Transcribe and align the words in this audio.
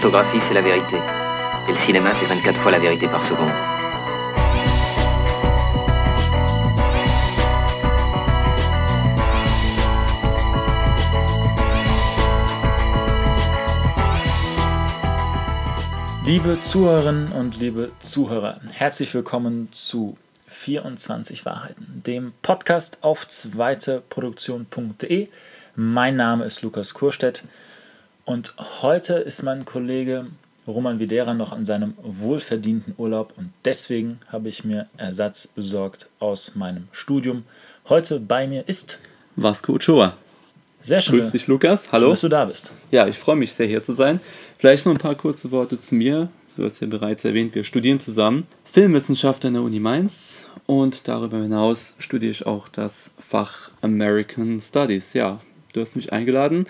photographie, 0.00 0.40
c'est 0.40 0.54
la 0.54 0.62
vérité. 0.62 0.96
Et 1.68 1.72
le 1.72 1.76
cinéma 1.76 2.14
fait 2.14 2.24
24 2.24 2.58
fois 2.62 2.72
la 2.72 2.78
vérité 2.78 3.06
par 3.06 3.22
seconde. 3.22 3.52
Liebe 16.24 16.62
Zuhörerinnen 16.62 17.32
und 17.32 17.58
liebe 17.58 17.92
Zuhörer, 18.00 18.58
herzlich 18.72 19.12
willkommen 19.12 19.68
zu 19.72 20.16
24 20.46 21.44
Wahrheiten, 21.44 22.02
dem 22.06 22.32
Podcast 22.40 22.96
auf 23.02 23.28
zweiteproduktion.de. 23.28 25.28
Mein 25.76 26.16
Name 26.16 26.46
ist 26.46 26.62
Lukas 26.62 26.94
Kurstedt 26.94 27.44
und 28.30 28.54
heute 28.80 29.14
ist 29.14 29.42
mein 29.42 29.64
Kollege 29.64 30.26
Roman 30.64 31.00
Videra 31.00 31.34
noch 31.34 31.56
in 31.56 31.64
seinem 31.64 31.94
wohlverdienten 32.00 32.94
Urlaub 32.96 33.34
und 33.36 33.50
deswegen 33.64 34.20
habe 34.28 34.48
ich 34.48 34.62
mir 34.62 34.86
Ersatz 34.96 35.48
besorgt 35.48 36.08
aus 36.20 36.54
meinem 36.54 36.86
Studium. 36.92 37.42
Heute 37.88 38.20
bei 38.20 38.46
mir 38.46 38.68
ist 38.68 39.00
Vasco 39.34 39.72
Ochoa. 39.72 40.16
Sehr 40.80 41.00
schön. 41.00 41.18
Grüß 41.18 41.32
dich, 41.32 41.48
Lukas. 41.48 41.90
Hallo. 41.90 42.06
Schön, 42.06 42.10
dass 42.12 42.20
du 42.20 42.28
da 42.28 42.44
bist. 42.44 42.70
Ja, 42.92 43.08
ich 43.08 43.18
freue 43.18 43.34
mich 43.34 43.52
sehr, 43.52 43.66
hier 43.66 43.82
zu 43.82 43.94
sein. 43.94 44.20
Vielleicht 44.58 44.86
noch 44.86 44.92
ein 44.92 44.98
paar 44.98 45.16
kurze 45.16 45.50
Worte 45.50 45.76
zu 45.76 45.96
mir. 45.96 46.28
Du 46.56 46.62
hast 46.62 46.78
ja 46.78 46.86
bereits 46.86 47.24
erwähnt, 47.24 47.56
wir 47.56 47.64
studieren 47.64 47.98
zusammen 47.98 48.46
Filmwissenschaft 48.64 49.44
an 49.44 49.54
der 49.54 49.64
Uni 49.64 49.80
Mainz 49.80 50.46
und 50.66 51.08
darüber 51.08 51.38
hinaus 51.38 51.96
studiere 51.98 52.30
ich 52.30 52.46
auch 52.46 52.68
das 52.68 53.12
Fach 53.18 53.72
American 53.80 54.60
Studies. 54.60 55.14
Ja, 55.14 55.40
du 55.72 55.80
hast 55.80 55.96
mich 55.96 56.12
eingeladen, 56.12 56.66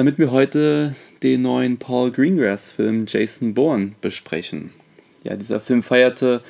damit 0.00 0.16
wir 0.16 0.30
heute 0.30 0.94
den 1.22 1.42
neuen 1.42 1.76
Paul 1.76 2.10
Greengrass-Film 2.10 3.04
Jason 3.06 3.52
Bourne 3.52 3.92
besprechen. 4.00 4.70
Ja, 5.24 5.36
dieser 5.36 5.60
Film 5.60 5.82
feierte 5.82 6.40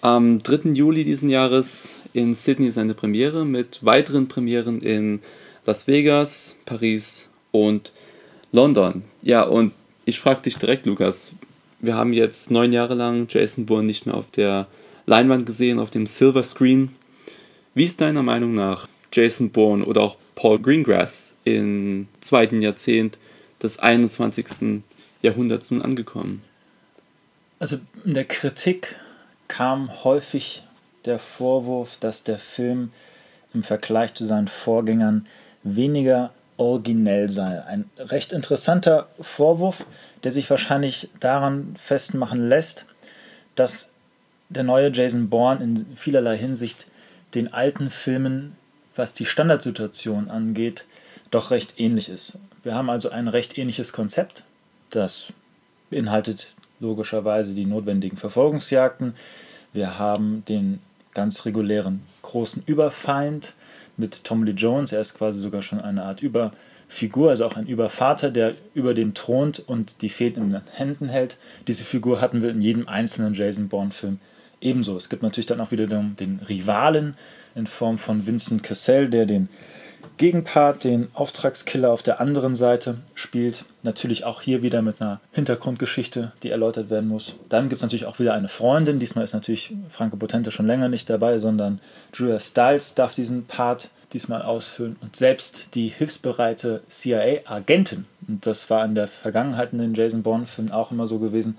am 0.00 0.44
3. 0.44 0.74
Juli 0.74 1.02
diesen 1.02 1.28
Jahres 1.28 1.96
in 2.12 2.34
Sydney 2.34 2.70
seine 2.70 2.94
Premiere 2.94 3.44
mit 3.44 3.84
weiteren 3.84 4.28
Premieren 4.28 4.80
in 4.80 5.18
Las 5.66 5.88
Vegas, 5.88 6.54
Paris 6.66 7.30
und 7.50 7.90
London. 8.52 9.02
Ja, 9.22 9.42
und 9.42 9.72
ich 10.04 10.20
frage 10.20 10.42
dich 10.42 10.56
direkt, 10.56 10.86
Lukas. 10.86 11.32
Wir 11.80 11.96
haben 11.96 12.12
jetzt 12.12 12.52
neun 12.52 12.72
Jahre 12.72 12.94
lang 12.94 13.26
Jason 13.28 13.66
Bourne 13.66 13.88
nicht 13.88 14.06
mehr 14.06 14.14
auf 14.14 14.30
der 14.30 14.68
Leinwand 15.06 15.46
gesehen, 15.46 15.80
auf 15.80 15.90
dem 15.90 16.06
Silver 16.06 16.44
Screen. 16.44 16.90
Wie 17.74 17.86
ist 17.86 18.00
deiner 18.00 18.22
Meinung 18.22 18.54
nach 18.54 18.86
Jason 19.14 19.50
Bourne 19.50 19.84
oder 19.84 20.02
auch 20.02 20.16
Paul 20.34 20.58
Greengrass 20.60 21.36
im 21.44 22.08
zweiten 22.20 22.60
Jahrzehnt 22.62 23.18
des 23.62 23.78
21. 23.78 24.82
Jahrhunderts 25.22 25.70
nun 25.70 25.82
angekommen? 25.82 26.42
Also 27.58 27.78
in 28.04 28.14
der 28.14 28.24
Kritik 28.24 28.96
kam 29.48 30.04
häufig 30.04 30.64
der 31.04 31.18
Vorwurf, 31.18 31.96
dass 32.00 32.24
der 32.24 32.38
Film 32.38 32.90
im 33.54 33.62
Vergleich 33.62 34.14
zu 34.14 34.26
seinen 34.26 34.48
Vorgängern 34.48 35.26
weniger 35.62 36.32
originell 36.56 37.30
sei. 37.30 37.62
Ein 37.64 37.88
recht 37.98 38.32
interessanter 38.32 39.08
Vorwurf, 39.20 39.86
der 40.24 40.32
sich 40.32 40.50
wahrscheinlich 40.50 41.08
daran 41.20 41.74
festmachen 41.78 42.48
lässt, 42.48 42.84
dass 43.54 43.92
der 44.48 44.64
neue 44.64 44.90
Jason 44.92 45.28
Bourne 45.28 45.62
in 45.62 45.86
vielerlei 45.96 46.36
Hinsicht 46.36 46.86
den 47.34 47.52
alten 47.52 47.90
Filmen, 47.90 48.56
was 48.96 49.12
die 49.14 49.26
Standardsituation 49.26 50.30
angeht, 50.30 50.84
doch 51.30 51.50
recht 51.50 51.74
ähnlich 51.78 52.08
ist. 52.08 52.38
Wir 52.62 52.74
haben 52.74 52.90
also 52.90 53.10
ein 53.10 53.28
recht 53.28 53.58
ähnliches 53.58 53.92
Konzept, 53.92 54.44
das 54.90 55.28
beinhaltet 55.90 56.48
logischerweise 56.80 57.54
die 57.54 57.66
notwendigen 57.66 58.16
Verfolgungsjagden. 58.16 59.14
Wir 59.72 59.98
haben 59.98 60.44
den 60.48 60.80
ganz 61.14 61.44
regulären 61.44 62.02
großen 62.22 62.62
Überfeind 62.66 63.54
mit 63.96 64.24
Tom 64.24 64.44
Lee 64.44 64.52
Jones. 64.52 64.92
Er 64.92 65.00
ist 65.00 65.14
quasi 65.14 65.40
sogar 65.40 65.62
schon 65.62 65.80
eine 65.80 66.04
Art 66.04 66.22
Überfigur, 66.22 67.30
also 67.30 67.46
auch 67.46 67.56
ein 67.56 67.66
Übervater, 67.66 68.30
der 68.30 68.54
über 68.74 68.94
dem 68.94 69.14
thront 69.14 69.60
und 69.60 70.02
die 70.02 70.08
Fäden 70.08 70.44
in 70.44 70.50
den 70.52 70.62
Händen 70.72 71.08
hält. 71.08 71.38
Diese 71.66 71.84
Figur 71.84 72.20
hatten 72.20 72.42
wir 72.42 72.50
in 72.50 72.60
jedem 72.60 72.88
einzelnen 72.88 73.34
Jason 73.34 73.68
Bourne-Film 73.68 74.18
ebenso. 74.60 74.96
Es 74.96 75.08
gibt 75.08 75.22
natürlich 75.22 75.46
dann 75.46 75.60
auch 75.60 75.70
wieder 75.70 75.86
den, 75.86 76.16
den 76.16 76.40
Rivalen 76.48 77.16
in 77.54 77.66
Form 77.66 77.98
von 77.98 78.26
Vincent 78.26 78.62
Cassell, 78.62 79.08
der 79.08 79.26
den 79.26 79.48
Gegenpart, 80.16 80.84
den 80.84 81.08
Auftragskiller 81.12 81.90
auf 81.90 82.02
der 82.02 82.20
anderen 82.20 82.54
Seite 82.54 82.98
spielt. 83.14 83.64
Natürlich 83.82 84.24
auch 84.24 84.42
hier 84.42 84.62
wieder 84.62 84.80
mit 84.80 85.02
einer 85.02 85.20
Hintergrundgeschichte, 85.32 86.32
die 86.42 86.50
erläutert 86.50 86.88
werden 86.88 87.08
muss. 87.08 87.34
Dann 87.48 87.68
gibt 87.68 87.78
es 87.78 87.82
natürlich 87.82 88.06
auch 88.06 88.20
wieder 88.20 88.32
eine 88.32 88.48
Freundin. 88.48 89.00
Diesmal 89.00 89.24
ist 89.24 89.32
natürlich 89.32 89.74
Franco 89.88 90.16
Potente 90.16 90.52
schon 90.52 90.68
länger 90.68 90.88
nicht 90.88 91.10
dabei, 91.10 91.38
sondern 91.38 91.80
Julia 92.12 92.38
Stiles 92.38 92.94
darf 92.94 93.14
diesen 93.14 93.46
Part 93.46 93.88
diesmal 94.12 94.42
ausfüllen. 94.42 94.96
Und 95.00 95.16
selbst 95.16 95.74
die 95.74 95.88
hilfsbereite 95.88 96.82
CIA-Agentin, 96.88 98.06
und 98.28 98.46
das 98.46 98.70
war 98.70 98.84
in 98.84 98.94
der 98.94 99.08
Vergangenheit 99.08 99.72
in 99.72 99.78
den 99.78 99.94
Jason 99.94 100.22
Bourne-Filmen 100.22 100.70
auch 100.70 100.92
immer 100.92 101.08
so 101.08 101.18
gewesen, 101.18 101.58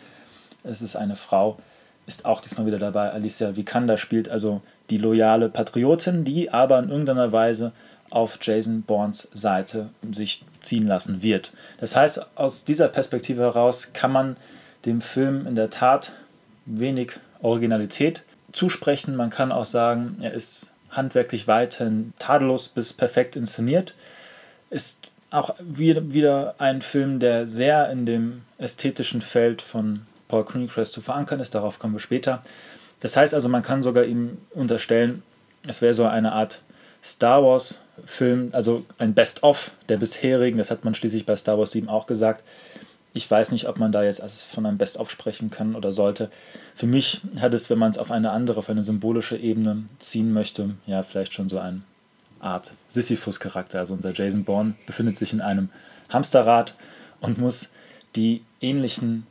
es 0.64 0.82
ist 0.82 0.96
eine 0.96 1.18
Frau, 1.18 1.60
ist 2.08 2.26
auch 2.26 2.40
diesmal 2.40 2.66
wieder 2.66 2.80
dabei. 2.80 3.12
Alicia 3.12 3.56
Vikander 3.56 3.98
spielt 3.98 4.30
also 4.30 4.62
die 4.90 4.98
loyale 4.98 5.50
Patriotin, 5.50 6.24
die 6.24 6.52
aber 6.52 6.80
in 6.80 6.90
irgendeiner 6.90 7.32
Weise 7.32 7.72
auf 8.10 8.38
Jason 8.42 8.84
Bournes 8.84 9.28
Seite 9.34 9.90
sich 10.12 10.46
ziehen 10.62 10.88
lassen 10.88 11.22
wird. 11.22 11.52
Das 11.80 11.96
heißt, 11.96 12.38
aus 12.38 12.64
dieser 12.64 12.88
Perspektive 12.88 13.42
heraus 13.42 13.94
kann 13.94 14.12
man 14.12 14.38
dem 14.86 15.02
Film 15.02 15.48
in 15.48 15.56
der 15.56 15.70
Tat 15.70 16.14
wenig 16.66 17.14
Originalität 17.42 18.24
zusprechen. 18.52 19.16
Man 19.16 19.30
kann 19.30 19.52
auch 19.52 19.66
sagen, 19.66 20.18
er 20.22 20.34
ist 20.34 20.72
handwerklich 20.90 21.48
weiterhin 21.48 22.14
tadellos 22.20 22.70
bis 22.70 22.94
perfekt 22.94 23.36
inszeniert. 23.36 23.96
Ist 24.70 25.10
auch 25.32 25.56
wieder 25.60 26.56
ein 26.60 26.82
Film, 26.82 27.20
der 27.20 27.48
sehr 27.48 27.90
in 27.90 28.06
dem 28.06 28.44
ästhetischen 28.58 29.22
Feld 29.22 29.62
von 29.62 30.06
Paul 30.28 30.46
Greengrass 30.46 30.92
zu 30.92 31.02
verankern 31.02 31.40
ist. 31.40 31.54
Darauf 31.54 31.80
kommen 31.80 31.94
wir 31.94 32.00
später. 32.00 32.42
Das 33.00 33.16
heißt 33.18 33.34
also, 33.34 33.50
man 33.50 33.64
kann 33.64 33.84
sogar 33.84 34.06
ihm 34.06 34.38
unterstellen, 34.52 35.24
es 35.68 35.82
wäre 35.82 35.94
so 35.94 36.06
eine 36.06 36.34
Art 36.34 36.62
Star 37.04 37.44
Wars-Film, 37.44 38.50
also 38.52 38.84
ein 38.98 39.14
Best-of 39.14 39.72
der 39.90 39.98
bisherigen. 39.98 40.58
Das 40.58 40.72
hat 40.72 40.84
man 40.84 40.96
schließlich 40.96 41.26
bei 41.26 41.36
Star 41.38 41.58
Wars 41.60 41.72
7 41.72 41.88
auch 41.88 42.08
gesagt. 42.08 42.44
Ich 43.14 43.30
weiß 43.30 43.52
nicht, 43.52 43.68
ob 43.68 43.78
man 43.78 43.92
da 43.92 44.04
jetzt 44.04 44.22
von 44.44 44.66
einem 44.66 44.78
Best-of 44.78 45.10
sprechen 45.10 45.50
kann 45.50 45.76
oder 45.76 45.94
sollte. 45.94 46.30
Für 46.76 46.88
mich 46.88 47.22
hat 47.40 47.54
es, 47.54 47.70
wenn 47.70 47.78
man 47.78 47.92
es 47.92 47.98
auf 47.98 48.12
eine 48.12 48.32
andere, 48.32 48.60
auf 48.60 48.70
eine 48.70 48.84
symbolische 48.84 49.38
Ebene 49.38 49.86
ziehen 50.00 50.34
möchte, 50.34 50.72
ja, 50.86 51.04
vielleicht 51.04 51.34
schon 51.34 51.48
so 51.48 51.60
eine 51.60 51.82
Art 52.40 52.74
Sisyphus-Charakter. 52.90 53.80
Also 53.80 53.94
unser 53.94 54.12
Jason 54.12 54.44
Bourne 54.44 54.74
befindet 54.86 55.16
sich 55.16 55.32
in 55.32 55.42
einem 55.42 55.70
Hamsterrad 56.10 56.76
und 57.22 57.38
muss 57.38 57.70
die 58.16 58.44
ähnlichen 58.62 59.28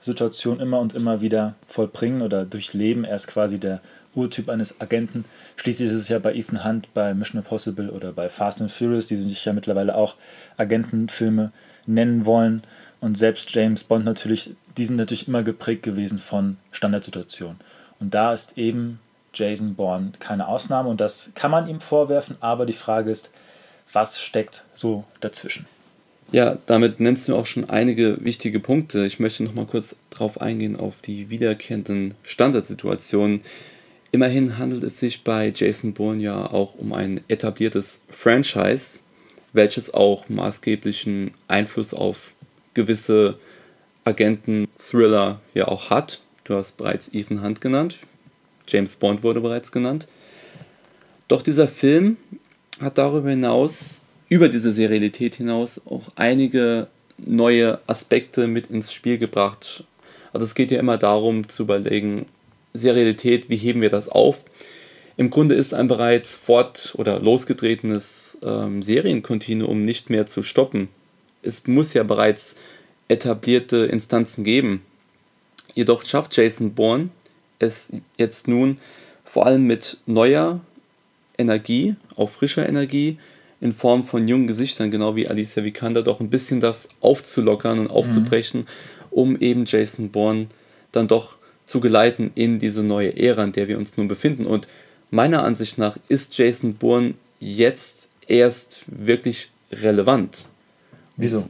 Situation 0.00 0.60
immer 0.60 0.80
und 0.80 0.94
immer 0.94 1.20
wieder 1.20 1.54
vollbringen 1.68 2.22
oder 2.22 2.44
durchleben. 2.44 3.04
Er 3.04 3.16
ist 3.16 3.26
quasi 3.26 3.58
der 3.58 3.80
Urtyp 4.14 4.48
eines 4.48 4.80
Agenten. 4.80 5.24
Schließlich 5.56 5.90
ist 5.90 5.96
es 5.96 6.08
ja 6.08 6.18
bei 6.18 6.34
Ethan 6.34 6.64
Hunt, 6.64 6.92
bei 6.94 7.14
Mission 7.14 7.40
Impossible 7.40 7.90
oder 7.90 8.12
bei 8.12 8.28
Fast 8.28 8.60
and 8.60 8.70
Furious, 8.70 9.08
die 9.08 9.16
sich 9.16 9.44
ja 9.44 9.52
mittlerweile 9.52 9.94
auch 9.94 10.16
Agentenfilme 10.56 11.52
nennen 11.86 12.26
wollen. 12.26 12.62
Und 13.00 13.16
selbst 13.16 13.54
James 13.54 13.84
Bond 13.84 14.04
natürlich, 14.04 14.54
die 14.76 14.84
sind 14.84 14.96
natürlich 14.96 15.28
immer 15.28 15.42
geprägt 15.42 15.82
gewesen 15.82 16.18
von 16.18 16.56
Standardsituationen. 16.72 17.58
Und 18.00 18.14
da 18.14 18.32
ist 18.32 18.58
eben 18.58 19.00
Jason 19.34 19.74
Bourne 19.74 20.12
keine 20.18 20.48
Ausnahme 20.48 20.88
und 20.88 21.00
das 21.00 21.30
kann 21.34 21.50
man 21.50 21.68
ihm 21.68 21.80
vorwerfen, 21.80 22.36
aber 22.40 22.66
die 22.66 22.72
Frage 22.72 23.10
ist, 23.10 23.30
was 23.92 24.20
steckt 24.20 24.64
so 24.74 25.04
dazwischen? 25.20 25.66
Ja, 26.30 26.58
damit 26.66 27.00
nennst 27.00 27.26
du 27.28 27.34
auch 27.34 27.46
schon 27.46 27.70
einige 27.70 28.22
wichtige 28.22 28.60
Punkte. 28.60 29.06
Ich 29.06 29.18
möchte 29.18 29.44
noch 29.44 29.54
mal 29.54 29.64
kurz 29.64 29.96
darauf 30.10 30.40
eingehen, 30.42 30.76
auf 30.76 31.00
die 31.00 31.30
wiederkehrenden 31.30 32.14
Standardsituationen. 32.22 33.40
Immerhin 34.10 34.58
handelt 34.58 34.84
es 34.84 35.00
sich 35.00 35.24
bei 35.24 35.50
Jason 35.54 35.94
Bourne 35.94 36.22
ja 36.22 36.50
auch 36.50 36.74
um 36.74 36.92
ein 36.92 37.22
etabliertes 37.28 38.02
Franchise, 38.10 39.00
welches 39.54 39.94
auch 39.94 40.28
maßgeblichen 40.28 41.30
Einfluss 41.46 41.94
auf 41.94 42.32
gewisse 42.74 43.38
Agenten-Thriller 44.04 45.40
ja 45.54 45.68
auch 45.68 45.88
hat. 45.88 46.20
Du 46.44 46.54
hast 46.54 46.76
bereits 46.76 47.08
Ethan 47.12 47.42
Hunt 47.42 47.62
genannt, 47.62 47.98
James 48.66 48.96
Bond 48.96 49.22
wurde 49.22 49.40
bereits 49.40 49.72
genannt. 49.72 50.08
Doch 51.26 51.40
dieser 51.40 51.68
Film 51.68 52.18
hat 52.80 52.98
darüber 52.98 53.30
hinaus 53.30 54.02
über 54.28 54.48
diese 54.48 54.72
Serialität 54.72 55.36
hinaus 55.36 55.80
auch 55.86 56.02
einige 56.16 56.88
neue 57.18 57.80
Aspekte 57.86 58.46
mit 58.46 58.68
ins 58.70 58.92
Spiel 58.92 59.18
gebracht. 59.18 59.84
Also 60.32 60.44
es 60.44 60.54
geht 60.54 60.70
ja 60.70 60.78
immer 60.78 60.98
darum 60.98 61.48
zu 61.48 61.64
überlegen, 61.64 62.26
Serialität, 62.74 63.48
wie 63.48 63.56
heben 63.56 63.80
wir 63.80 63.90
das 63.90 64.08
auf? 64.08 64.44
Im 65.16 65.30
Grunde 65.30 65.56
ist 65.56 65.74
ein 65.74 65.88
bereits 65.88 66.36
fort- 66.36 66.94
oder 66.96 67.18
losgetretenes 67.18 68.38
ähm, 68.42 68.82
Serienkontinuum 68.82 69.84
nicht 69.84 70.10
mehr 70.10 70.26
zu 70.26 70.42
stoppen. 70.42 70.88
Es 71.42 71.66
muss 71.66 71.92
ja 71.94 72.04
bereits 72.04 72.56
etablierte 73.08 73.86
Instanzen 73.86 74.44
geben. 74.44 74.82
Jedoch 75.74 76.04
schafft 76.04 76.36
Jason 76.36 76.74
Bourne 76.74 77.08
es 77.58 77.92
jetzt 78.16 78.48
nun 78.48 78.78
vor 79.24 79.46
allem 79.46 79.64
mit 79.66 79.98
neuer 80.06 80.60
Energie, 81.36 81.96
auch 82.16 82.30
frischer 82.30 82.68
Energie, 82.68 83.18
in 83.60 83.74
Form 83.74 84.04
von 84.04 84.28
jungen 84.28 84.46
Gesichtern, 84.46 84.90
genau 84.90 85.16
wie 85.16 85.28
Alicia 85.28 85.64
Vikander, 85.64 86.02
doch 86.02 86.20
ein 86.20 86.30
bisschen 86.30 86.60
das 86.60 86.88
aufzulockern 87.00 87.78
und 87.78 87.90
aufzubrechen, 87.90 88.60
mhm. 88.60 88.66
um 89.10 89.40
eben 89.40 89.64
Jason 89.66 90.10
Bourne 90.10 90.46
dann 90.92 91.08
doch 91.08 91.36
zu 91.66 91.80
geleiten 91.80 92.30
in 92.34 92.58
diese 92.58 92.82
neue 92.82 93.16
Ära, 93.16 93.44
in 93.44 93.52
der 93.52 93.68
wir 93.68 93.78
uns 93.78 93.96
nun 93.96 94.08
befinden. 94.08 94.46
Und 94.46 94.68
meiner 95.10 95.42
Ansicht 95.42 95.76
nach 95.76 95.98
ist 96.08 96.38
Jason 96.38 96.74
Bourne 96.74 97.14
jetzt 97.40 98.08
erst 98.26 98.84
wirklich 98.86 99.50
relevant. 99.72 100.46
Wieso? 101.16 101.48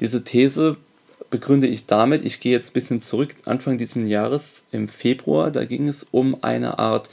Diese 0.00 0.24
These 0.24 0.76
begründe 1.30 1.66
ich 1.66 1.86
damit, 1.86 2.24
ich 2.24 2.40
gehe 2.40 2.52
jetzt 2.52 2.70
ein 2.70 2.74
bisschen 2.74 3.00
zurück, 3.00 3.34
Anfang 3.44 3.78
dieses 3.78 4.08
Jahres 4.08 4.66
im 4.72 4.88
Februar, 4.88 5.50
da 5.50 5.64
ging 5.64 5.88
es 5.88 6.06
um 6.10 6.42
eine 6.42 6.78
Art 6.78 7.08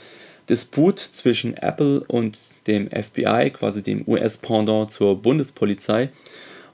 Disput 0.48 0.98
zwischen 0.98 1.54
Apple 1.56 2.00
und 2.08 2.38
dem 2.66 2.88
FBI, 2.90 3.50
quasi 3.52 3.82
dem 3.82 4.04
US-Pendant 4.06 4.90
zur 4.90 5.20
Bundespolizei, 5.20 6.10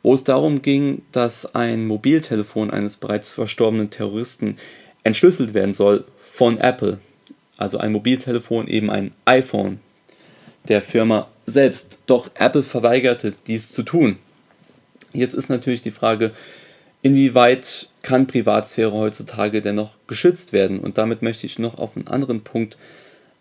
wo 0.02 0.14
es 0.14 0.22
darum 0.24 0.62
ging, 0.62 1.02
dass 1.12 1.54
ein 1.54 1.86
Mobiltelefon 1.86 2.70
eines 2.70 2.96
bereits 2.96 3.30
verstorbenen 3.30 3.90
Terroristen 3.90 4.58
entschlüsselt 5.02 5.54
werden 5.54 5.72
soll 5.72 6.04
von 6.18 6.58
Apple. 6.58 6.98
Also 7.56 7.78
ein 7.78 7.92
Mobiltelefon, 7.92 8.68
eben 8.68 8.90
ein 8.90 9.12
iPhone 9.24 9.80
der 10.68 10.82
Firma 10.82 11.28
selbst. 11.46 12.00
Doch 12.06 12.30
Apple 12.34 12.62
verweigerte 12.62 13.34
dies 13.46 13.70
zu 13.70 13.82
tun. 13.82 14.18
Jetzt 15.12 15.34
ist 15.34 15.48
natürlich 15.48 15.82
die 15.82 15.90
Frage, 15.90 16.32
inwieweit 17.02 17.88
kann 18.02 18.26
Privatsphäre 18.26 18.92
heutzutage 18.92 19.62
dennoch 19.62 19.92
geschützt 20.06 20.52
werden? 20.52 20.80
Und 20.80 20.98
damit 20.98 21.22
möchte 21.22 21.46
ich 21.46 21.58
noch 21.58 21.78
auf 21.78 21.96
einen 21.96 22.08
anderen 22.08 22.42
Punkt 22.42 22.76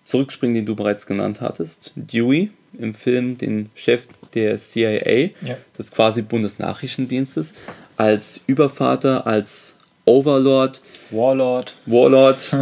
zurückspringen, 0.03 0.55
den 0.55 0.65
du 0.65 0.75
bereits 0.75 1.05
genannt 1.05 1.41
hattest. 1.41 1.91
Dewey 1.95 2.51
im 2.77 2.95
Film, 2.95 3.37
den 3.37 3.69
Chef 3.75 4.07
der 4.33 4.57
CIA, 4.57 5.29
ja. 5.41 5.57
des 5.77 5.91
quasi 5.91 6.21
Bundesnachrichtendienstes, 6.21 7.53
als 7.97 8.41
Übervater, 8.47 9.27
als 9.27 9.77
Overlord, 10.05 10.81
Warlord, 11.11 11.77
Warlord 11.85 12.57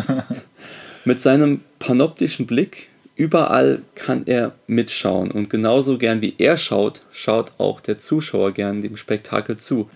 mit 1.05 1.21
seinem 1.21 1.61
panoptischen 1.79 2.45
Blick 2.45 2.89
überall 3.15 3.81
kann 3.95 4.25
er 4.25 4.53
mitschauen 4.67 5.31
und 5.31 5.49
genauso 5.49 5.97
gern 5.97 6.21
wie 6.21 6.35
er 6.37 6.57
schaut, 6.57 7.01
schaut 7.11 7.51
auch 7.57 7.79
der 7.79 7.97
Zuschauer 7.97 8.51
gern 8.51 8.81
dem 8.81 8.97
Spektakel 8.97 9.57
zu. 9.57 9.89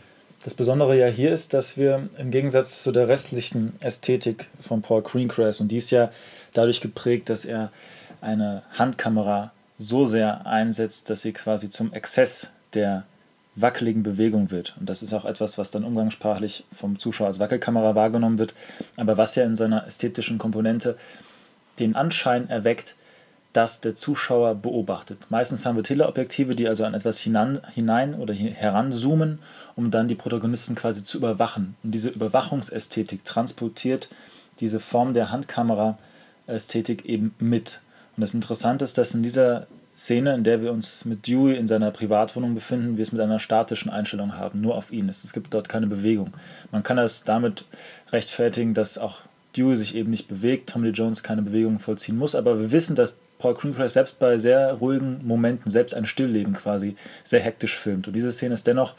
Das 0.44 0.54
Besondere 0.54 0.98
ja 0.98 1.08
hier 1.08 1.32
ist, 1.32 1.56
dass 1.56 1.78
wir 1.78 2.08
im 2.20 2.30
Gegensatz 2.30 2.84
zu 2.84 2.92
der 2.92 3.08
restlichen 3.08 3.74
Ästhetik 3.80 4.48
von 4.60 4.82
Paul 4.84 5.02
Greengrass 5.02 5.60
und 5.60 5.70
die 5.70 5.78
ist 5.78 5.92
ja 5.92 6.12
dadurch 6.58 6.82
geprägt, 6.82 7.30
dass 7.30 7.46
er 7.46 7.72
eine 8.22 8.64
Handkamera 8.72 9.52
so 9.78 10.06
sehr 10.06 10.46
einsetzt, 10.46 11.10
dass 11.10 11.22
sie 11.22 11.34
quasi 11.34 11.70
zum 11.70 11.94
Exzess 11.94 12.52
der 12.74 13.04
wackeligen 13.56 14.04
Bewegung 14.04 14.52
wird. 14.52 14.76
Und 14.80 14.90
das 14.90 15.02
ist 15.02 15.14
auch 15.14 15.26
etwas, 15.26 15.58
was 15.58 15.72
dann 15.72 15.84
umgangssprachlich 15.84 16.66
vom 16.74 17.00
Zuschauer 17.00 17.28
als 17.28 17.40
Wackelkamera 17.40 17.96
wahrgenommen 17.96 18.38
wird, 18.38 18.54
aber 18.98 19.18
was 19.18 19.36
ja 19.36 19.44
in 19.44 19.56
seiner 19.56 19.88
ästhetischen 19.88 20.38
Komponente 20.38 20.98
den 21.80 21.96
Anschein 21.96 22.50
erweckt, 22.50 22.96
dass 23.54 23.80
der 23.80 23.96
Zuschauer 23.96 24.56
beobachtet. 24.56 25.20
Meistens 25.30 25.66
haben 25.66 25.78
wir 25.78 25.84
Teleobjektive, 25.84 26.56
die 26.56 26.68
also 26.68 26.84
an 26.84 26.94
etwas 26.94 27.20
hinein, 27.20 28.16
oder 28.16 28.34
heranzoomen, 28.34 29.40
um 29.78 29.92
dann 29.92 30.10
die 30.10 30.16
Protagonisten 30.16 30.76
quasi 30.76 31.06
zu 31.06 31.18
überwachen. 31.18 31.78
Und 31.82 31.92
diese 31.92 32.10
Überwachungsästhetik 32.10 33.24
transportiert 33.24 34.10
diese 34.60 34.82
Form 34.82 35.14
der 35.14 35.32
Handkamera-Ästhetik 36.48 37.06
eben 37.06 37.36
mit. 37.40 37.82
Und 38.16 38.22
das 38.22 38.34
Interessante 38.34 38.86
ist, 38.86 38.98
dass 38.98 39.14
in 39.14 39.24
dieser 39.24 39.68
Szene, 39.98 40.36
in 40.36 40.44
der 40.44 40.62
wir 40.62 40.72
uns 40.72 41.06
mit 41.06 41.28
Dewey 41.28 41.56
in 41.56 41.68
seiner 41.68 41.92
Privatwohnung 41.92 42.54
befinden, 42.54 42.98
wir 42.98 43.04
es 43.04 43.12
mit 43.12 43.22
einer 43.22 43.40
statischen 43.40 43.90
Einstellung 43.90 44.38
haben, 44.38 44.62
nur 44.62 44.76
auf 44.76 44.92
ihn. 44.92 45.08
Es 45.08 45.32
gibt 45.32 45.54
dort 45.54 45.70
keine 45.70 45.88
Bewegung. 45.88 46.34
Man 46.72 46.84
kann 46.84 46.98
das 46.98 47.24
damit 47.24 47.66
rechtfertigen, 48.12 48.74
dass 48.74 48.98
auch 48.98 49.20
Dewey 49.56 49.78
sich 49.78 49.96
eben 49.96 50.10
nicht 50.10 50.28
bewegt, 50.28 50.70
Tommy 50.70 50.90
Jones 50.90 51.24
keine 51.24 51.42
Bewegung 51.42 51.80
vollziehen 51.80 52.18
muss, 52.18 52.36
aber 52.36 52.60
wir 52.60 52.72
wissen, 52.72 52.96
dass 52.96 53.18
Paul 53.38 53.54
Greengrass 53.54 53.94
selbst 53.94 54.20
bei 54.20 54.38
sehr 54.38 54.74
ruhigen 54.74 55.26
Momenten, 55.26 55.72
selbst 55.72 55.94
ein 55.94 56.06
Stillleben 56.06 56.54
quasi, 56.54 56.96
sehr 57.24 57.40
hektisch 57.40 57.78
filmt. 57.78 58.08
Und 58.08 58.14
diese 58.14 58.34
Szene 58.34 58.54
ist 58.54 58.68
dennoch 58.68 58.96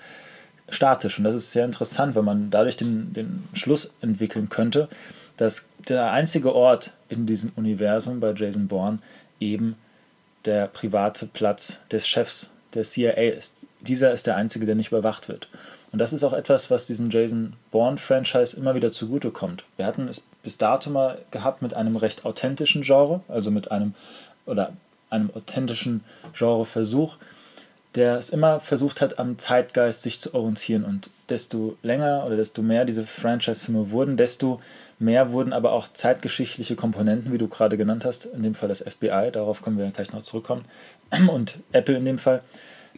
statisch. 0.68 1.18
Und 1.18 1.24
das 1.24 1.34
ist 1.34 1.52
sehr 1.52 1.64
interessant, 1.64 2.14
weil 2.14 2.22
man 2.22 2.50
dadurch 2.50 2.76
den, 2.76 3.12
den 3.12 3.44
Schluss 3.54 3.94
entwickeln 4.00 4.48
könnte, 4.48 4.88
dass 5.36 5.68
der 5.88 6.12
einzige 6.12 6.54
Ort 6.54 6.92
in 7.08 7.26
diesem 7.26 7.52
Universum 7.56 8.20
bei 8.20 8.32
Jason 8.32 8.68
Bourne 8.68 8.98
eben 9.40 9.76
der 10.44 10.68
private 10.68 11.26
Platz 11.26 11.80
des 11.90 12.06
Chefs 12.06 12.50
der 12.74 12.84
CIA 12.84 13.12
ist. 13.12 13.54
Dieser 13.80 14.12
ist 14.12 14.26
der 14.26 14.36
einzige, 14.36 14.66
der 14.66 14.74
nicht 14.74 14.88
überwacht 14.88 15.28
wird. 15.28 15.48
Und 15.92 15.98
das 15.98 16.12
ist 16.12 16.24
auch 16.24 16.32
etwas, 16.32 16.70
was 16.70 16.86
diesem 16.86 17.10
Jason 17.10 17.54
Bourne-Franchise 17.70 18.56
immer 18.56 18.74
wieder 18.74 18.92
zugutekommt. 18.92 19.64
Wir 19.76 19.86
hatten 19.86 20.08
es 20.08 20.24
bis 20.42 20.58
dato 20.58 20.90
mal 20.90 21.18
gehabt 21.30 21.62
mit 21.62 21.74
einem 21.74 21.96
recht 21.96 22.24
authentischen 22.24 22.82
Genre, 22.82 23.20
also 23.28 23.50
mit 23.50 23.70
einem 23.70 23.94
oder 24.44 24.72
einem 25.10 25.30
authentischen 25.34 26.04
Genreversuch, 26.36 27.16
der 27.94 28.18
es 28.18 28.30
immer 28.30 28.60
versucht 28.60 29.00
hat, 29.00 29.18
am 29.18 29.38
Zeitgeist 29.38 30.02
sich 30.02 30.20
zu 30.20 30.34
orientieren. 30.34 30.84
Und 30.84 31.10
desto 31.28 31.76
länger 31.82 32.24
oder 32.26 32.36
desto 32.36 32.62
mehr 32.62 32.84
diese 32.84 33.06
Franchise-Filme 33.06 33.90
wurden, 33.90 34.16
desto 34.16 34.60
mehr 34.98 35.32
wurden 35.32 35.52
aber 35.52 35.72
auch 35.72 35.88
zeitgeschichtliche 35.92 36.76
Komponenten, 36.76 37.32
wie 37.32 37.38
du 37.38 37.48
gerade 37.48 37.76
genannt 37.76 38.04
hast, 38.04 38.26
in 38.26 38.42
dem 38.42 38.54
Fall 38.54 38.68
das 38.68 38.82
FBI, 38.82 39.30
darauf 39.32 39.62
können 39.62 39.78
wir 39.78 39.90
gleich 39.90 40.12
noch 40.12 40.22
zurückkommen, 40.22 40.64
und 41.28 41.58
Apple 41.72 41.96
in 41.96 42.04
dem 42.04 42.18
Fall, 42.18 42.42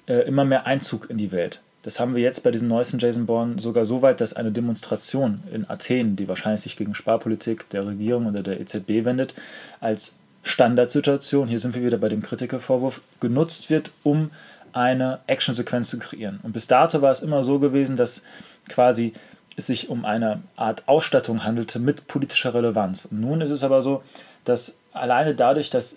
äh, 0.07 0.27
immer 0.27 0.45
mehr 0.45 0.67
Einzug 0.67 1.11
in 1.11 1.19
die 1.19 1.33
Welt. 1.33 1.61
Das 1.83 2.01
haben 2.01 2.15
wir 2.15 2.23
jetzt 2.23 2.43
bei 2.43 2.51
diesem 2.51 2.69
neuesten 2.69 2.99
Jason 2.99 3.27
Bourne 3.27 3.61
sogar 3.61 3.85
so 3.85 4.03
weit, 4.03 4.21
dass 4.21 4.35
eine 4.35 4.51
Demonstration 4.51 5.43
in 5.53 5.69
Athen, 5.71 6.17
die 6.17 6.29
wahrscheinlich 6.29 6.63
sich 6.63 6.77
gegen 6.77 6.95
Sparpolitik 6.95 7.69
der 7.71 7.87
Regierung 7.87 8.27
oder 8.27 8.43
der 8.43 8.61
EZB 8.61 9.05
wendet, 9.05 9.35
als 9.81 10.19
Standardsituation, 10.43 11.49
hier 11.49 11.59
sind 11.59 11.75
wir 11.75 11.85
wieder 11.85 11.99
bei 11.99 12.09
dem 12.09 12.23
Kritikervorwurf, 12.23 13.01
genutzt 13.21 13.71
wird, 13.71 13.91
um 14.03 14.31
eine 14.73 15.21
Actionsequenz 15.27 15.89
zu 15.89 15.99
kreieren. 15.99 16.41
Und 16.43 16.53
bis 16.53 16.67
dato 16.67 17.01
war 17.01 17.11
es 17.11 17.21
immer 17.21 17.43
so 17.43 17.59
gewesen, 17.59 17.97
dass 17.97 18.23
quasi 18.69 19.13
es 19.59 19.67
sich 19.67 19.91
um 19.91 20.05
eine 20.05 20.41
Art 20.55 20.87
Ausstattung 20.87 21.45
handelte 21.45 21.81
mit 21.81 22.07
politischer 22.07 22.55
Relevanz. 22.55 23.07
Und 23.07 23.21
nun 23.21 23.41
ist 23.41 23.51
es 23.51 23.65
aber 23.65 23.83
so, 23.83 24.03
dass 24.45 24.77
alleine 24.93 25.35
dadurch, 25.35 25.69
dass 25.69 25.97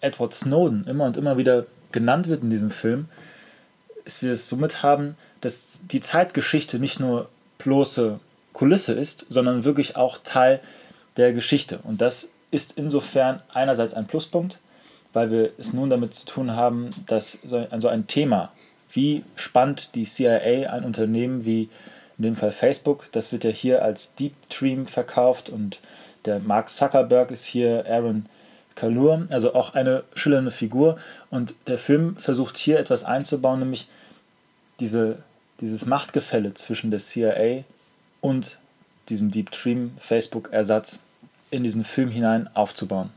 Edward 0.00 0.32
Snowden 0.32 0.86
immer 0.86 1.04
und 1.04 1.16
immer 1.16 1.36
wieder 1.36 1.66
genannt 1.90 2.28
wird 2.28 2.42
in 2.42 2.50
diesem 2.50 2.70
Film, 2.70 3.08
ist 4.04 4.22
wir 4.22 4.32
es 4.32 4.48
somit 4.48 4.84
haben, 4.84 5.16
dass 5.40 5.70
die 5.82 6.00
Zeitgeschichte 6.00 6.78
nicht 6.78 7.00
nur 7.00 7.28
bloße 7.58 8.20
Kulisse 8.52 8.92
ist, 8.92 9.26
sondern 9.28 9.64
wirklich 9.64 9.96
auch 9.96 10.18
Teil 10.18 10.60
der 11.16 11.32
Geschichte. 11.32 11.80
Und 11.82 12.00
das 12.00 12.30
ist 12.52 12.74
insofern 12.76 13.42
einerseits 13.52 13.94
ein 13.94 14.06
Pluspunkt, 14.06 14.60
weil 15.12 15.32
wir 15.32 15.50
es 15.58 15.72
nun 15.72 15.90
damit 15.90 16.14
zu 16.14 16.26
tun 16.26 16.52
haben, 16.52 16.90
dass 17.08 17.40
so 17.42 17.88
ein 17.88 18.06
Thema, 18.06 18.52
wie 18.92 19.24
spannt 19.34 19.96
die 19.96 20.04
CIA 20.04 20.70
ein 20.70 20.84
Unternehmen 20.84 21.44
wie 21.44 21.68
in 22.18 22.24
dem 22.24 22.36
Fall 22.36 22.52
Facebook, 22.52 23.08
das 23.12 23.32
wird 23.32 23.44
ja 23.44 23.50
hier 23.50 23.82
als 23.82 24.14
Deep 24.14 24.34
Dream 24.48 24.86
verkauft 24.86 25.50
und 25.50 25.80
der 26.24 26.40
Mark 26.40 26.70
Zuckerberg 26.70 27.30
ist 27.30 27.44
hier 27.44 27.84
Aaron 27.86 28.26
Kalur, 28.74 29.26
also 29.30 29.54
auch 29.54 29.74
eine 29.74 30.04
schillernde 30.14 30.50
Figur. 30.50 30.98
Und 31.30 31.54
der 31.66 31.78
Film 31.78 32.16
versucht 32.16 32.56
hier 32.56 32.78
etwas 32.78 33.04
einzubauen, 33.04 33.60
nämlich 33.60 33.88
diese, 34.80 35.18
dieses 35.60 35.86
Machtgefälle 35.86 36.54
zwischen 36.54 36.90
der 36.90 37.00
CIA 37.00 37.64
und 38.20 38.58
diesem 39.08 39.30
Deep 39.30 39.50
Dream 39.50 39.92
Facebook-Ersatz 39.98 41.02
in 41.50 41.62
diesen 41.62 41.84
Film 41.84 42.10
hinein 42.10 42.48
aufzubauen. 42.54 43.10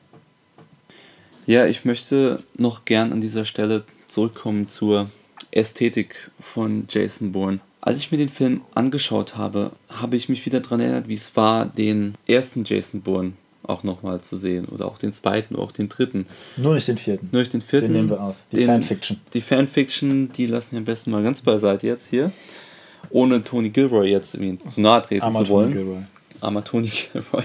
Ja, 1.45 1.65
ich 1.65 1.85
möchte 1.85 2.43
noch 2.55 2.83
gern 2.83 3.13
an 3.13 3.21
dieser 3.21 3.45
Stelle 3.45 3.83
zurückkommen 4.09 4.67
zur 4.67 5.09
Ästhetik 5.51 6.29
von 6.41 6.85
Jason 6.89 7.31
Bourne. 7.31 7.61
Als 7.87 7.99
ich 7.99 8.11
mir 8.11 8.17
den 8.17 8.27
Film 8.27 8.63
angeschaut 8.75 9.37
habe, 9.37 9.71
habe 9.87 10.17
ich 10.17 10.27
mich 10.27 10.45
wieder 10.45 10.59
daran 10.59 10.81
erinnert, 10.81 11.07
wie 11.07 11.13
es 11.13 11.37
war, 11.37 11.65
den 11.65 12.15
ersten 12.27 12.65
Jason 12.65 12.99
Bourne 13.01 13.31
auch 13.63 13.83
nochmal 13.83 14.19
zu 14.19 14.35
sehen. 14.35 14.65
Oder 14.65 14.87
auch 14.87 14.97
den 14.97 15.13
zweiten 15.13 15.55
oder 15.55 15.63
auch 15.63 15.71
den 15.71 15.87
dritten. 15.87 16.25
Nur 16.57 16.75
nicht 16.75 16.89
den 16.89 16.97
vierten. 16.97 17.29
Nur 17.31 17.39
nicht 17.39 17.53
den 17.53 17.61
vierten. 17.61 17.85
Den 17.85 17.93
nehmen 17.93 18.09
wir 18.09 18.21
aus. 18.21 18.43
Die 18.51 18.57
den, 18.57 18.65
Fanfiction. 18.65 19.21
Die 19.33 19.39
Fanfiction, 19.39 20.33
die 20.33 20.47
lassen 20.47 20.73
wir 20.73 20.79
am 20.79 20.83
besten 20.83 21.11
mal 21.11 21.23
ganz 21.23 21.39
beiseite 21.39 21.87
jetzt 21.87 22.09
hier. 22.09 22.33
Ohne 23.09 23.41
Tony 23.41 23.69
Gilroy 23.69 24.09
jetzt 24.09 24.31
zu 24.31 24.81
nahe 24.81 25.01
treten 25.01 25.23
Armer 25.23 25.45
zu 25.45 25.49
wollen. 25.49 25.71
Tony 25.71 25.85
Gilroy. 25.85 26.01
Armer 26.41 26.63
Tony 26.65 26.91
Gilroy. 27.13 27.43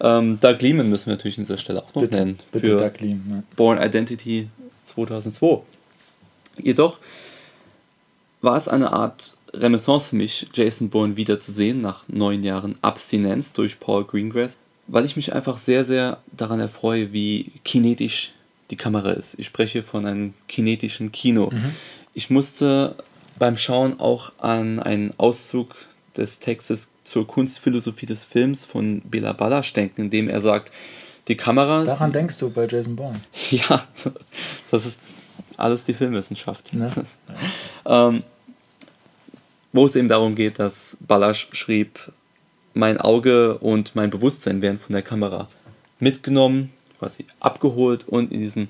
Ähm, 0.00 0.40
Doug 0.40 0.56
Lehman 0.58 0.90
müssen 0.90 1.06
wir 1.06 1.12
natürlich 1.12 1.38
an 1.38 1.44
dieser 1.44 1.58
Stelle 1.58 1.84
auch 1.84 1.94
noch 1.94 2.02
bitte, 2.02 2.16
nennen. 2.16 2.38
Bitte 2.50 2.66
für 2.66 2.76
Doug 2.76 2.98
Lehman. 2.98 3.30
Ja. 3.30 3.42
Born 3.54 3.80
Identity 3.80 4.48
2002. 4.82 5.60
Jedoch 6.60 6.98
war 8.40 8.56
es 8.56 8.68
eine 8.68 8.92
Art 8.92 9.36
Renaissance 9.52 10.10
für 10.10 10.16
mich, 10.16 10.46
Jason 10.52 10.90
Bourne 10.90 11.16
wiederzusehen 11.16 11.80
nach 11.80 12.04
neun 12.08 12.42
Jahren 12.42 12.76
Abstinenz 12.82 13.52
durch 13.52 13.80
Paul 13.80 14.04
Greengrass, 14.04 14.56
weil 14.86 15.04
ich 15.04 15.16
mich 15.16 15.32
einfach 15.32 15.56
sehr, 15.56 15.84
sehr 15.84 16.18
daran 16.32 16.60
erfreue, 16.60 17.12
wie 17.12 17.52
kinetisch 17.64 18.32
die 18.70 18.76
Kamera 18.76 19.10
ist. 19.10 19.38
Ich 19.38 19.46
spreche 19.46 19.82
von 19.82 20.06
einem 20.06 20.34
kinetischen 20.46 21.12
Kino. 21.12 21.50
Mhm. 21.50 21.74
Ich 22.14 22.30
musste 22.30 22.96
beim 23.38 23.56
Schauen 23.56 23.98
auch 24.00 24.32
an 24.38 24.80
einen 24.80 25.14
Auszug 25.16 25.74
des 26.16 26.40
Textes 26.40 26.90
zur 27.04 27.26
Kunstphilosophie 27.26 28.06
des 28.06 28.24
Films 28.24 28.64
von 28.64 29.00
Bela 29.02 29.32
Balasch 29.32 29.72
denken, 29.72 30.02
in 30.02 30.10
dem 30.10 30.28
er 30.28 30.40
sagt, 30.40 30.72
die 31.28 31.36
Kamera. 31.36 31.84
Daran 31.84 32.12
denkst 32.12 32.38
du 32.38 32.50
bei 32.50 32.66
Jason 32.66 32.96
Bourne. 32.96 33.20
Ja, 33.50 33.86
das 34.70 34.86
ist 34.86 35.00
alles 35.58 35.84
die 35.84 35.94
Filmwissenschaft. 35.94 36.72
Ne? 36.72 36.90
ähm, 37.86 38.22
wo 39.72 39.84
es 39.84 39.96
eben 39.96 40.08
darum 40.08 40.34
geht, 40.34 40.58
dass 40.58 40.96
Balasch 41.00 41.48
schrieb, 41.52 42.12
mein 42.74 42.98
Auge 42.98 43.58
und 43.58 43.94
mein 43.94 44.10
Bewusstsein 44.10 44.62
werden 44.62 44.78
von 44.78 44.92
der 44.92 45.02
Kamera 45.02 45.48
mitgenommen, 45.98 46.72
quasi 46.98 47.26
abgeholt 47.40 48.06
und 48.08 48.32
in 48.32 48.40
diesen 48.40 48.68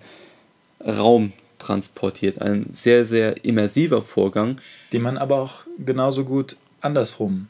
Raum 0.84 1.32
transportiert. 1.58 2.40
Ein 2.40 2.66
sehr, 2.70 3.04
sehr 3.04 3.44
immersiver 3.44 4.02
Vorgang. 4.02 4.60
Den 4.92 5.02
man 5.02 5.18
aber 5.18 5.40
auch 5.40 5.60
genauso 5.78 6.24
gut 6.24 6.56
andersrum 6.80 7.48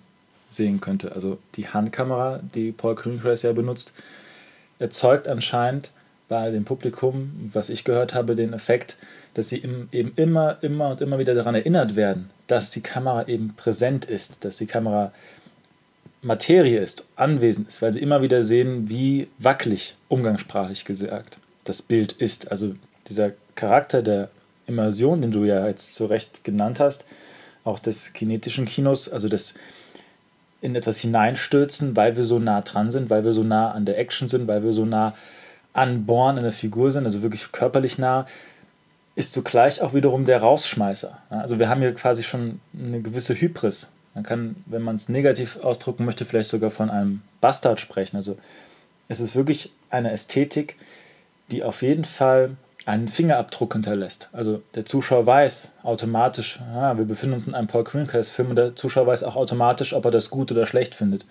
sehen 0.48 0.80
könnte. 0.80 1.12
Also 1.12 1.38
die 1.54 1.68
Handkamera, 1.68 2.40
die 2.54 2.72
Paul 2.72 2.94
Greengrass 2.94 3.42
ja 3.42 3.52
benutzt, 3.52 3.92
erzeugt 4.78 5.28
anscheinend 5.28 5.90
bei 6.28 6.50
dem 6.50 6.64
Publikum, 6.64 7.50
was 7.52 7.70
ich 7.70 7.84
gehört 7.84 8.14
habe, 8.14 8.36
den 8.36 8.52
Effekt, 8.52 8.96
dass 9.34 9.48
sie 9.48 9.62
eben 9.62 10.12
immer, 10.16 10.58
immer 10.62 10.90
und 10.90 11.00
immer 11.00 11.18
wieder 11.18 11.34
daran 11.34 11.54
erinnert 11.54 11.96
werden, 11.96 12.30
dass 12.46 12.70
die 12.70 12.80
Kamera 12.80 13.28
eben 13.28 13.54
präsent 13.56 14.04
ist, 14.04 14.44
dass 14.44 14.58
die 14.58 14.66
Kamera 14.66 15.12
Materie 16.20 16.80
ist, 16.80 17.06
anwesend 17.16 17.68
ist, 17.68 17.80
weil 17.80 17.92
sie 17.92 18.00
immer 18.00 18.22
wieder 18.22 18.42
sehen, 18.42 18.88
wie 18.88 19.28
wackelig, 19.38 19.96
umgangssprachlich 20.08 20.84
gesagt, 20.84 21.38
das 21.64 21.82
Bild 21.82 22.12
ist. 22.12 22.50
Also 22.50 22.74
dieser 23.08 23.32
Charakter 23.54 24.02
der 24.02 24.30
Immersion, 24.66 25.22
den 25.22 25.30
du 25.30 25.44
ja 25.44 25.66
jetzt 25.66 25.94
zu 25.94 26.06
Recht 26.06 26.42
genannt 26.44 26.80
hast, 26.80 27.04
auch 27.64 27.78
des 27.78 28.12
kinetischen 28.12 28.64
Kinos, 28.64 29.08
also 29.08 29.28
das 29.28 29.54
in 30.60 30.74
etwas 30.74 30.98
hineinstürzen, 30.98 31.94
weil 31.94 32.16
wir 32.16 32.24
so 32.24 32.38
nah 32.38 32.62
dran 32.62 32.90
sind, 32.90 33.10
weil 33.10 33.24
wir 33.24 33.32
so 33.32 33.44
nah 33.44 33.70
an 33.70 33.84
der 33.84 33.98
Action 33.98 34.26
sind, 34.26 34.48
weil 34.48 34.64
wir 34.64 34.72
so 34.72 34.84
nah 34.84 35.14
an 35.72 36.06
Born 36.06 36.36
in 36.36 36.42
der 36.42 36.52
Figur 36.52 36.90
sind, 36.90 37.04
also 37.04 37.22
wirklich 37.22 37.52
körperlich 37.52 37.98
nah, 37.98 38.26
ist 39.14 39.32
zugleich 39.32 39.82
auch 39.82 39.94
wiederum 39.94 40.26
der 40.26 40.40
Rausschmeißer. 40.40 41.18
Also 41.30 41.58
wir 41.58 41.68
haben 41.68 41.80
hier 41.80 41.94
quasi 41.94 42.22
schon 42.22 42.60
eine 42.72 43.00
gewisse 43.00 43.34
Hybris. 43.34 43.90
Man 44.14 44.24
kann, 44.24 44.56
wenn 44.66 44.82
man 44.82 44.96
es 44.96 45.08
negativ 45.08 45.56
ausdrücken 45.56 46.04
möchte, 46.04 46.24
vielleicht 46.24 46.50
sogar 46.50 46.70
von 46.70 46.90
einem 46.90 47.22
Bastard 47.40 47.80
sprechen. 47.80 48.16
Also 48.16 48.38
es 49.08 49.20
ist 49.20 49.34
wirklich 49.34 49.72
eine 49.90 50.12
Ästhetik, 50.12 50.76
die 51.50 51.62
auf 51.62 51.82
jeden 51.82 52.04
Fall 52.04 52.56
einen 52.88 53.08
Fingerabdruck 53.08 53.74
hinterlässt. 53.74 54.30
Also 54.32 54.62
der 54.74 54.86
Zuschauer 54.86 55.26
weiß 55.26 55.72
automatisch, 55.82 56.58
ja, 56.74 56.96
wir 56.96 57.04
befinden 57.04 57.34
uns 57.34 57.46
in 57.46 57.54
einem 57.54 57.68
Paul 57.68 57.84
Greengrass-Film 57.84 58.48
und 58.48 58.56
der 58.56 58.76
Zuschauer 58.76 59.06
weiß 59.06 59.24
auch 59.24 59.36
automatisch, 59.36 59.92
ob 59.92 60.06
er 60.06 60.10
das 60.10 60.30
gut 60.30 60.50
oder 60.50 60.66
schlecht 60.66 60.94
findet. 60.94 61.26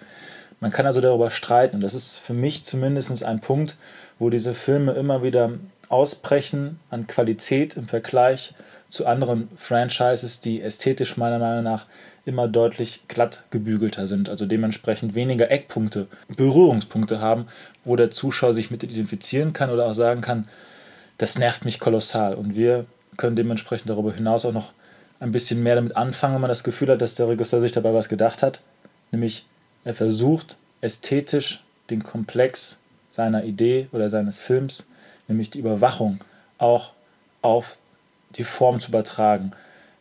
Man 0.59 0.69
kann 0.69 0.85
also 0.85 1.01
darüber 1.01 1.31
streiten 1.31 1.77
und 1.77 1.81
das 1.81 1.95
ist 1.95 2.17
für 2.17 2.35
mich 2.35 2.63
zumindest 2.63 3.23
ein 3.23 3.41
Punkt, 3.41 3.75
wo 4.19 4.29
diese 4.29 4.53
Filme 4.53 4.91
immer 4.91 5.23
wieder 5.23 5.53
ausbrechen 5.89 6.79
an 6.91 7.07
Qualität 7.07 7.75
im 7.75 7.87
Vergleich 7.87 8.53
zu 8.89 9.07
anderen 9.07 9.49
Franchises, 9.57 10.39
die 10.39 10.61
ästhetisch 10.61 11.17
meiner 11.17 11.39
Meinung 11.39 11.63
nach 11.63 11.87
immer 12.25 12.47
deutlich 12.47 13.07
glatt 13.07 13.45
gebügelter 13.49 14.05
sind, 14.05 14.29
also 14.29 14.45
dementsprechend 14.45 15.15
weniger 15.15 15.49
Eckpunkte, 15.49 16.05
Berührungspunkte 16.27 17.19
haben, 17.19 17.47
wo 17.83 17.95
der 17.95 18.11
Zuschauer 18.11 18.53
sich 18.53 18.69
mit 18.69 18.83
identifizieren 18.83 19.53
kann 19.53 19.71
oder 19.71 19.87
auch 19.87 19.93
sagen 19.93 20.21
kann, 20.21 20.47
das 21.17 21.37
nervt 21.37 21.65
mich 21.65 21.79
kolossal. 21.79 22.35
Und 22.35 22.55
wir 22.55 22.85
können 23.15 23.35
dementsprechend 23.35 23.89
darüber 23.89 24.13
hinaus 24.13 24.45
auch 24.45 24.53
noch 24.53 24.73
ein 25.19 25.31
bisschen 25.31 25.63
mehr 25.63 25.75
damit 25.75 25.95
anfangen, 25.95 26.35
wenn 26.35 26.41
man 26.41 26.49
das 26.49 26.63
Gefühl 26.63 26.89
hat, 26.89 27.01
dass 27.01 27.15
der 27.15 27.27
Regisseur 27.27 27.61
sich 27.61 27.71
dabei 27.71 27.93
was 27.93 28.09
gedacht 28.09 28.43
hat. 28.43 28.61
Nämlich, 29.11 29.45
er 29.83 29.95
versucht 29.95 30.57
ästhetisch 30.81 31.63
den 31.89 32.03
Komplex 32.03 32.77
seiner 33.09 33.43
Idee 33.45 33.87
oder 33.91 34.09
seines 34.09 34.37
Films 34.37 34.87
nämlich 35.27 35.49
die 35.49 35.59
Überwachung, 35.59 36.19
auch 36.57 36.91
auf 37.41 37.77
die 38.35 38.43
Form 38.43 38.79
zu 38.79 38.89
übertragen, 38.89 39.51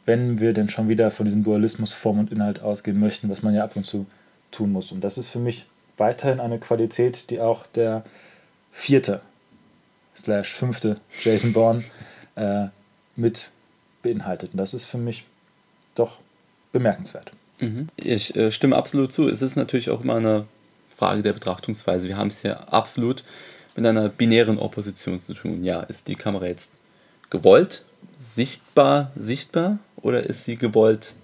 wenn 0.04 0.40
wir 0.40 0.52
denn 0.52 0.68
schon 0.68 0.88
wieder 0.88 1.10
von 1.10 1.26
diesem 1.26 1.44
Dualismus 1.44 1.92
Form 1.92 2.18
und 2.18 2.32
Inhalt 2.32 2.60
ausgehen 2.62 2.98
möchten, 2.98 3.28
was 3.28 3.42
man 3.42 3.54
ja 3.54 3.64
ab 3.64 3.76
und 3.76 3.84
zu 3.84 4.06
tun 4.50 4.72
muss. 4.72 4.92
Und 4.92 5.02
das 5.02 5.18
ist 5.18 5.28
für 5.28 5.38
mich 5.38 5.66
weiterhin 5.96 6.40
eine 6.40 6.58
Qualität, 6.58 7.30
die 7.30 7.40
auch 7.40 7.66
der 7.66 8.04
vierte 8.70 9.20
slash 10.16 10.52
fünfte 10.54 11.00
Jason 11.22 11.52
Bourne 11.52 11.84
äh, 12.36 12.66
mit 13.16 13.50
beinhaltet. 14.02 14.52
Und 14.52 14.58
das 14.58 14.74
ist 14.74 14.86
für 14.86 14.98
mich 14.98 15.24
doch 15.94 16.18
bemerkenswert. 16.72 17.32
Mhm. 17.58 17.88
Ich 17.96 18.34
äh, 18.36 18.50
stimme 18.50 18.76
absolut 18.76 19.12
zu. 19.12 19.28
Es 19.28 19.42
ist 19.42 19.56
natürlich 19.56 19.90
auch 19.90 20.02
immer 20.02 20.16
eine 20.16 20.46
Frage 20.96 21.22
der 21.22 21.32
Betrachtungsweise. 21.32 22.08
Wir 22.08 22.16
haben 22.16 22.28
es 22.28 22.42
ja 22.42 22.60
absolut 22.68 23.24
mit 23.76 23.86
einer 23.86 24.08
binären 24.08 24.58
Opposition 24.58 25.20
zu 25.20 25.34
tun. 25.34 25.64
Ja, 25.64 25.80
ist 25.80 26.08
die 26.08 26.14
Kamera 26.14 26.46
jetzt 26.46 26.72
gewollt, 27.30 27.84
sichtbar, 28.18 29.12
sichtbar 29.16 29.78
oder 29.96 30.24
ist 30.24 30.44
sie 30.44 30.56
gewollt 30.56 31.14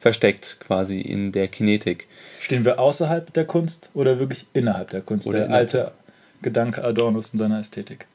versteckt 0.00 0.58
quasi 0.60 1.00
in 1.00 1.32
der 1.32 1.48
Kinetik? 1.48 2.08
Stehen 2.40 2.64
wir 2.64 2.78
außerhalb 2.78 3.32
der 3.32 3.46
Kunst 3.46 3.90
oder 3.94 4.18
wirklich 4.18 4.46
innerhalb 4.52 4.90
der 4.90 5.00
Kunst? 5.00 5.26
Oder 5.26 5.46
der 5.46 5.50
alte 5.50 5.92
Gedanke 6.42 6.84
Adornos 6.84 7.30
in 7.32 7.38
seiner 7.38 7.60
Ästhetik. 7.60 8.06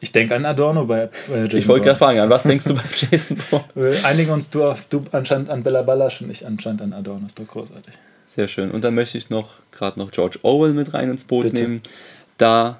Ich 0.00 0.12
denke 0.12 0.34
an 0.34 0.44
Adorno 0.44 0.84
bei, 0.84 1.08
bei 1.28 1.38
Jason 1.42 1.58
Ich 1.58 1.68
wollte 1.68 1.86
gerade 1.86 1.98
fragen, 1.98 2.18
an 2.18 2.28
was 2.28 2.42
denkst 2.42 2.66
du 2.66 2.74
bei 2.74 2.82
Jason 2.94 3.38
Bourne? 3.50 3.64
Wir 3.74 4.04
einigen 4.04 4.32
uns 4.32 4.50
du, 4.50 4.64
auf, 4.64 4.84
du 4.90 5.04
anscheinend 5.12 5.48
an 5.48 5.62
Bella 5.62 5.82
Ballasch 5.82 6.20
und 6.20 6.30
ich 6.30 6.46
anscheinend 6.46 6.82
an 6.82 6.92
Adorno. 6.92 7.26
Ist 7.26 7.38
doch 7.38 7.46
großartig. 7.46 7.94
Sehr 8.26 8.48
schön. 8.48 8.70
Und 8.70 8.84
dann 8.84 8.94
möchte 8.94 9.16
ich 9.16 9.30
noch 9.30 9.54
gerade 9.70 9.98
noch 9.98 10.10
George 10.10 10.38
Orwell 10.42 10.72
mit 10.72 10.92
rein 10.92 11.10
ins 11.10 11.24
Boot 11.24 11.44
Bitte. 11.44 11.62
nehmen 11.62 11.82
da 12.36 12.78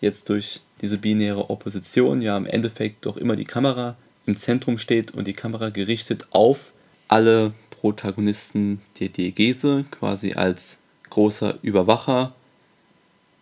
jetzt 0.00 0.28
durch 0.28 0.60
diese 0.82 0.98
binäre 0.98 1.50
Opposition 1.50 2.20
ja 2.20 2.36
im 2.36 2.46
Endeffekt 2.46 3.06
doch 3.06 3.16
immer 3.16 3.36
die 3.36 3.44
Kamera 3.44 3.96
im 4.26 4.36
Zentrum 4.36 4.78
steht 4.78 5.12
und 5.12 5.26
die 5.26 5.32
Kamera 5.32 5.70
gerichtet 5.70 6.26
auf 6.30 6.72
alle 7.08 7.54
Protagonisten 7.70 8.80
der 9.00 9.08
Diegese, 9.08 9.84
quasi 9.90 10.34
als 10.34 10.78
großer 11.10 11.58
Überwacher, 11.62 12.34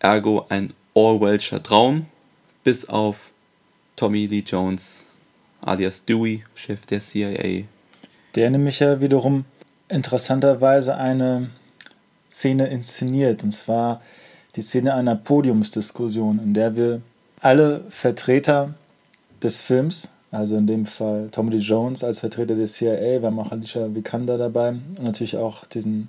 ergo 0.04 0.44
ein 0.50 0.75
Orwellscher 0.92 1.62
Traum, 1.62 2.06
bis 2.62 2.88
auf 2.88 3.30
Tommy 3.96 4.26
Lee 4.26 4.44
Jones, 4.46 5.06
alias 5.62 6.04
Dewey, 6.04 6.44
Chef 6.54 6.84
der 6.87 7.00
CIA. 7.00 7.64
Der 8.34 8.50
nämlich 8.50 8.80
ja 8.80 9.00
wiederum 9.00 9.46
interessanterweise 9.88 10.96
eine 10.96 11.49
Szene 12.30 12.66
inszeniert, 12.66 13.42
und 13.42 13.52
zwar 13.52 14.02
die 14.56 14.62
Szene 14.62 14.92
einer 14.94 15.16
Podiumsdiskussion, 15.16 16.38
in 16.38 16.52
der 16.52 16.76
wir 16.76 17.00
alle 17.40 17.84
Vertreter 17.88 18.75
des 19.42 19.62
Films, 19.62 20.11
also 20.30 20.56
in 20.58 20.66
dem 20.66 20.84
Fall 20.84 21.28
Tommy 21.32 21.52
Lee 21.56 21.62
Jones 21.62 22.04
als 22.04 22.20
Vertreter 22.20 22.56
der 22.56 22.66
CIA, 22.66 23.23
wir 23.23 23.23
haben 23.23 23.38
auch 23.38 23.52
Alicia 23.52 23.94
Vikander 23.94 24.37
dabei 24.37 24.70
und 24.70 25.02
natürlich 25.02 25.37
auch 25.38 25.64
diesen 25.64 26.08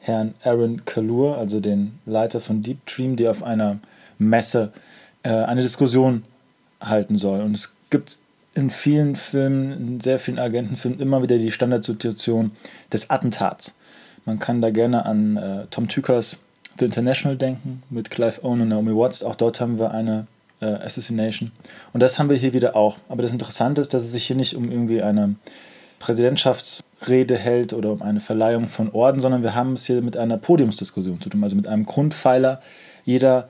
Herrn 0.00 0.34
Aaron 0.42 0.84
Kalur, 0.84 1.38
also 1.38 1.60
den 1.60 1.98
Leiter 2.06 2.40
von 2.40 2.62
Deep 2.62 2.84
Dream, 2.86 3.16
der 3.16 3.30
auf 3.30 3.42
einer 3.42 3.78
Messe 4.18 4.72
äh, 5.22 5.30
eine 5.30 5.62
Diskussion 5.62 6.24
halten 6.80 7.16
soll. 7.16 7.40
Und 7.40 7.54
es 7.54 7.74
gibt 7.90 8.18
in 8.54 8.70
vielen 8.70 9.14
Filmen, 9.14 9.72
in 9.72 10.00
sehr 10.00 10.18
vielen 10.18 10.38
Agentenfilmen 10.38 11.00
immer 11.00 11.22
wieder 11.22 11.38
die 11.38 11.52
Standardsituation 11.52 12.52
des 12.92 13.10
Attentats. 13.10 13.74
Man 14.24 14.38
kann 14.38 14.60
da 14.60 14.70
gerne 14.70 15.06
an 15.06 15.36
äh, 15.36 15.66
Tom 15.70 15.88
Tykers 15.88 16.40
The 16.78 16.86
International 16.86 17.36
denken, 17.36 17.82
mit 17.90 18.10
Clive 18.10 18.42
Owen 18.42 18.62
und 18.62 18.68
Naomi 18.68 18.94
Watts. 18.94 19.22
Auch 19.22 19.34
dort 19.34 19.60
haben 19.60 19.78
wir 19.78 19.90
eine 19.90 20.26
äh, 20.60 20.66
Assassination. 20.66 21.50
Und 21.92 22.00
das 22.00 22.18
haben 22.18 22.30
wir 22.30 22.36
hier 22.36 22.52
wieder 22.52 22.76
auch. 22.76 22.96
Aber 23.08 23.22
das 23.22 23.32
Interessante 23.32 23.80
ist, 23.80 23.92
dass 23.92 24.04
es 24.04 24.12
sich 24.12 24.26
hier 24.26 24.36
nicht 24.36 24.56
um 24.56 24.70
irgendwie 24.70 25.02
eine 25.02 25.34
Präsidentschaftsrede 27.00 27.36
hält 27.36 27.72
oder 27.72 27.92
um 27.92 28.02
eine 28.02 28.20
Verleihung 28.20 28.68
von 28.68 28.90
Orden, 28.92 29.20
sondern 29.20 29.42
wir 29.42 29.54
haben 29.54 29.74
es 29.74 29.86
hier 29.86 30.02
mit 30.02 30.16
einer 30.16 30.36
Podiumsdiskussion 30.36 31.20
zu 31.20 31.30
tun, 31.30 31.42
also 31.42 31.56
mit 31.56 31.66
einem 31.66 31.86
Grundpfeiler 31.86 32.60
jeder 33.04 33.48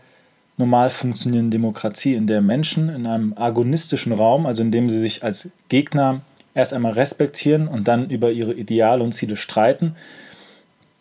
normal 0.57 0.91
funktionierenden 0.91 1.51
Demokratie, 1.51 2.15
in 2.15 2.27
der 2.27 2.43
Menschen 2.43 2.89
in 2.89 3.07
einem 3.07 3.35
agonistischen 3.37 4.13
Raum, 4.13 4.47
also 4.47 4.63
in 4.63 4.71
dem 4.71 4.91
sie 4.91 5.01
sich 5.01 5.25
als 5.25 5.51
Gegner 5.69 6.21
erst 6.55 6.73
einmal 6.73 6.93
respektieren 6.93 7.67
und 7.67 7.89
dann 7.89 8.11
über 8.11 8.31
ihre 8.31 8.53
Ideale 8.53 9.03
und 9.03 9.13
Ziele 9.13 9.37
streiten, 9.37 9.97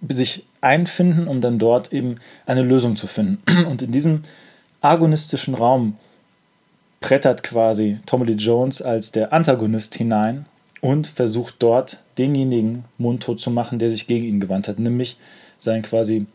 sich 0.08 0.46
einfinden, 0.62 1.28
um 1.28 1.42
dann 1.42 1.60
dort 1.60 1.92
eben 1.92 2.16
eine 2.46 2.62
Lösung 2.62 2.96
zu 2.96 3.08
finden. 3.08 3.42
Und 3.70 3.82
in 3.82 3.92
diesem 3.92 4.24
agonistischen 4.80 5.56
Raum 5.56 5.98
brettert 7.02 7.44
quasi 7.44 8.00
Tommy 8.06 8.26
Lee 8.26 8.34
Jones 8.34 8.82
als 8.82 9.12
der 9.12 9.34
Antagonist 9.34 9.96
hinein 9.96 10.46
und 10.82 11.08
versucht 11.08 11.56
dort 11.60 12.00
denjenigen 12.20 12.86
mundtot 12.98 13.40
zu 13.40 13.50
machen, 13.50 13.80
der 13.80 13.90
sich 13.90 14.06
gegen 14.06 14.26
ihn 14.26 14.40
gewandt 14.40 14.68
hat, 14.68 14.78
nämlich 14.78 15.18
sein 15.58 15.82
quasi 15.82 16.26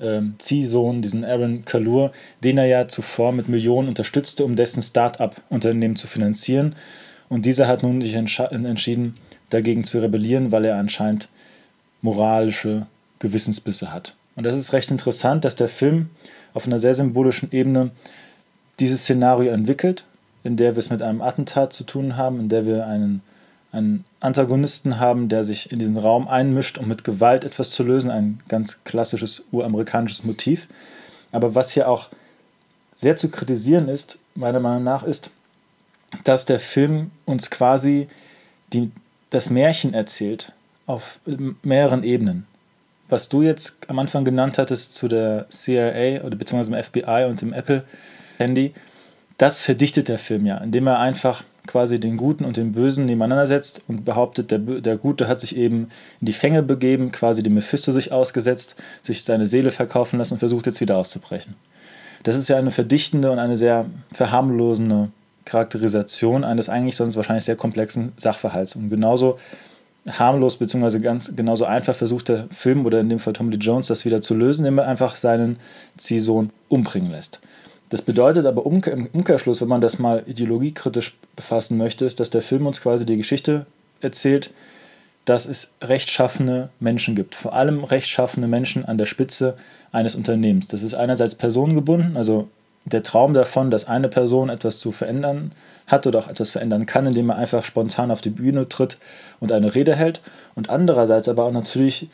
ähm, 0.00 0.34
Ziehsohn, 0.38 1.02
diesen 1.02 1.24
Aaron 1.24 1.64
Kalur, 1.64 2.12
den 2.42 2.58
er 2.58 2.66
ja 2.66 2.88
zuvor 2.88 3.32
mit 3.32 3.48
Millionen 3.48 3.88
unterstützte, 3.88 4.44
um 4.44 4.56
dessen 4.56 4.82
Start-up-Unternehmen 4.82 5.96
zu 5.96 6.06
finanzieren. 6.06 6.74
Und 7.28 7.46
dieser 7.46 7.68
hat 7.68 7.82
nun 7.82 8.00
sich 8.00 8.14
entschieden, 8.14 9.16
dagegen 9.50 9.84
zu 9.84 10.00
rebellieren, 10.00 10.50
weil 10.50 10.64
er 10.64 10.76
anscheinend 10.76 11.28
moralische 12.02 12.86
Gewissensbisse 13.18 13.92
hat. 13.92 14.14
Und 14.36 14.44
das 14.44 14.56
ist 14.56 14.72
recht 14.72 14.90
interessant, 14.90 15.44
dass 15.44 15.56
der 15.56 15.68
Film 15.68 16.10
auf 16.52 16.66
einer 16.66 16.78
sehr 16.78 16.94
symbolischen 16.94 17.52
Ebene 17.52 17.90
dieses 18.80 19.02
Szenario 19.02 19.52
entwickelt, 19.52 20.04
in 20.42 20.56
der 20.56 20.74
wir 20.74 20.80
es 20.80 20.90
mit 20.90 21.02
einem 21.02 21.22
Attentat 21.22 21.72
zu 21.72 21.84
tun 21.84 22.16
haben, 22.16 22.40
in 22.40 22.48
der 22.48 22.66
wir 22.66 22.86
einen, 22.86 23.22
einen 23.74 24.04
Antagonisten 24.20 25.00
haben, 25.00 25.28
der 25.28 25.44
sich 25.44 25.72
in 25.72 25.78
diesen 25.78 25.96
Raum 25.96 26.28
einmischt, 26.28 26.78
um 26.78 26.88
mit 26.88 27.04
Gewalt 27.04 27.44
etwas 27.44 27.70
zu 27.70 27.82
lösen, 27.82 28.10
ein 28.10 28.40
ganz 28.48 28.84
klassisches 28.84 29.46
uramerikanisches 29.52 30.24
Motiv. 30.24 30.68
Aber 31.32 31.54
was 31.54 31.72
hier 31.72 31.88
auch 31.88 32.08
sehr 32.94 33.16
zu 33.16 33.28
kritisieren 33.28 33.88
ist, 33.88 34.18
meiner 34.34 34.60
Meinung 34.60 34.84
nach, 34.84 35.02
ist, 35.02 35.30
dass 36.22 36.46
der 36.46 36.60
Film 36.60 37.10
uns 37.24 37.50
quasi 37.50 38.08
die, 38.72 38.90
das 39.30 39.50
Märchen 39.50 39.94
erzählt 39.94 40.52
auf 40.86 41.18
mehreren 41.62 42.04
Ebenen 42.04 42.46
was 43.08 43.28
du 43.28 43.42
jetzt 43.42 43.78
am 43.88 43.98
Anfang 43.98 44.24
genannt 44.24 44.58
hattest 44.58 44.94
zu 44.94 45.08
der 45.08 45.46
CIA 45.50 46.22
oder 46.24 46.36
beziehungsweise 46.36 46.72
dem 46.72 46.82
FBI 46.82 47.26
und 47.28 47.40
dem 47.40 47.52
Apple-Handy, 47.52 48.74
das 49.38 49.60
verdichtet 49.60 50.08
der 50.08 50.18
Film 50.18 50.46
ja, 50.46 50.58
indem 50.58 50.86
er 50.86 50.98
einfach 50.98 51.44
quasi 51.66 51.98
den 51.98 52.16
Guten 52.16 52.44
und 52.44 52.56
den 52.56 52.72
Bösen 52.72 53.06
nebeneinander 53.06 53.46
setzt 53.46 53.82
und 53.88 54.04
behauptet, 54.04 54.50
der, 54.50 54.58
der 54.58 54.96
Gute 54.96 55.28
hat 55.28 55.40
sich 55.40 55.56
eben 55.56 55.88
in 56.20 56.26
die 56.26 56.32
Fänge 56.32 56.62
begeben, 56.62 57.10
quasi 57.10 57.42
dem 57.42 57.54
Mephisto 57.54 57.92
sich 57.92 58.12
ausgesetzt, 58.12 58.76
sich 59.02 59.24
seine 59.24 59.46
Seele 59.46 59.70
verkaufen 59.70 60.18
lassen 60.18 60.34
und 60.34 60.40
versucht 60.40 60.66
jetzt 60.66 60.80
wieder 60.80 60.98
auszubrechen. 60.98 61.54
Das 62.22 62.36
ist 62.36 62.48
ja 62.48 62.56
eine 62.56 62.70
verdichtende 62.70 63.30
und 63.30 63.38
eine 63.38 63.56
sehr 63.56 63.86
verharmlosende 64.12 65.10
Charakterisation 65.44 66.44
eines 66.44 66.68
eigentlich 66.68 66.96
sonst 66.96 67.16
wahrscheinlich 67.16 67.44
sehr 67.44 67.56
komplexen 67.56 68.12
Sachverhalts. 68.16 68.76
Und 68.76 68.88
genauso 68.88 69.38
harmlos 70.10 70.56
bzw. 70.56 70.98
ganz 70.98 71.34
genauso 71.34 71.64
einfach 71.64 71.94
versucht 71.94 72.28
der 72.28 72.46
Film 72.50 72.84
oder 72.84 73.00
in 73.00 73.08
dem 73.08 73.18
Fall 73.18 73.32
Tommy 73.32 73.56
Jones 73.56 73.86
das 73.86 74.04
wieder 74.04 74.20
zu 74.20 74.34
lösen, 74.34 74.64
indem 74.64 74.78
er 74.78 74.88
einfach 74.88 75.16
seinen 75.16 75.58
Ziehsohn 75.96 76.50
umbringen 76.68 77.10
lässt. 77.10 77.40
Das 77.94 78.02
bedeutet 78.02 78.44
aber 78.44 78.66
im 78.66 79.06
Umkehrschluss, 79.12 79.60
wenn 79.60 79.68
man 79.68 79.80
das 79.80 80.00
mal 80.00 80.24
ideologiekritisch 80.26 81.14
befassen 81.36 81.78
möchte, 81.78 82.04
ist, 82.04 82.18
dass 82.18 82.28
der 82.28 82.42
Film 82.42 82.66
uns 82.66 82.80
quasi 82.80 83.06
die 83.06 83.16
Geschichte 83.16 83.66
erzählt, 84.00 84.50
dass 85.26 85.46
es 85.46 85.74
rechtschaffene 85.80 86.70
Menschen 86.80 87.14
gibt. 87.14 87.36
Vor 87.36 87.52
allem 87.52 87.84
rechtschaffene 87.84 88.48
Menschen 88.48 88.84
an 88.84 88.98
der 88.98 89.06
Spitze 89.06 89.56
eines 89.92 90.16
Unternehmens. 90.16 90.66
Das 90.66 90.82
ist 90.82 90.94
einerseits 90.94 91.36
personengebunden, 91.36 92.16
also 92.16 92.48
der 92.84 93.04
Traum 93.04 93.32
davon, 93.32 93.70
dass 93.70 93.86
eine 93.86 94.08
Person 94.08 94.48
etwas 94.48 94.80
zu 94.80 94.90
verändern 94.90 95.52
hat 95.86 96.08
oder 96.08 96.18
auch 96.18 96.28
etwas 96.28 96.50
verändern 96.50 96.86
kann, 96.86 97.06
indem 97.06 97.30
er 97.30 97.36
einfach 97.36 97.62
spontan 97.62 98.10
auf 98.10 98.20
die 98.20 98.30
Bühne 98.30 98.68
tritt 98.68 98.98
und 99.38 99.52
eine 99.52 99.76
Rede 99.76 99.94
hält. 99.94 100.20
Und 100.56 100.68
andererseits 100.68 101.28
aber 101.28 101.44
auch 101.44 101.52
natürlich 101.52 102.08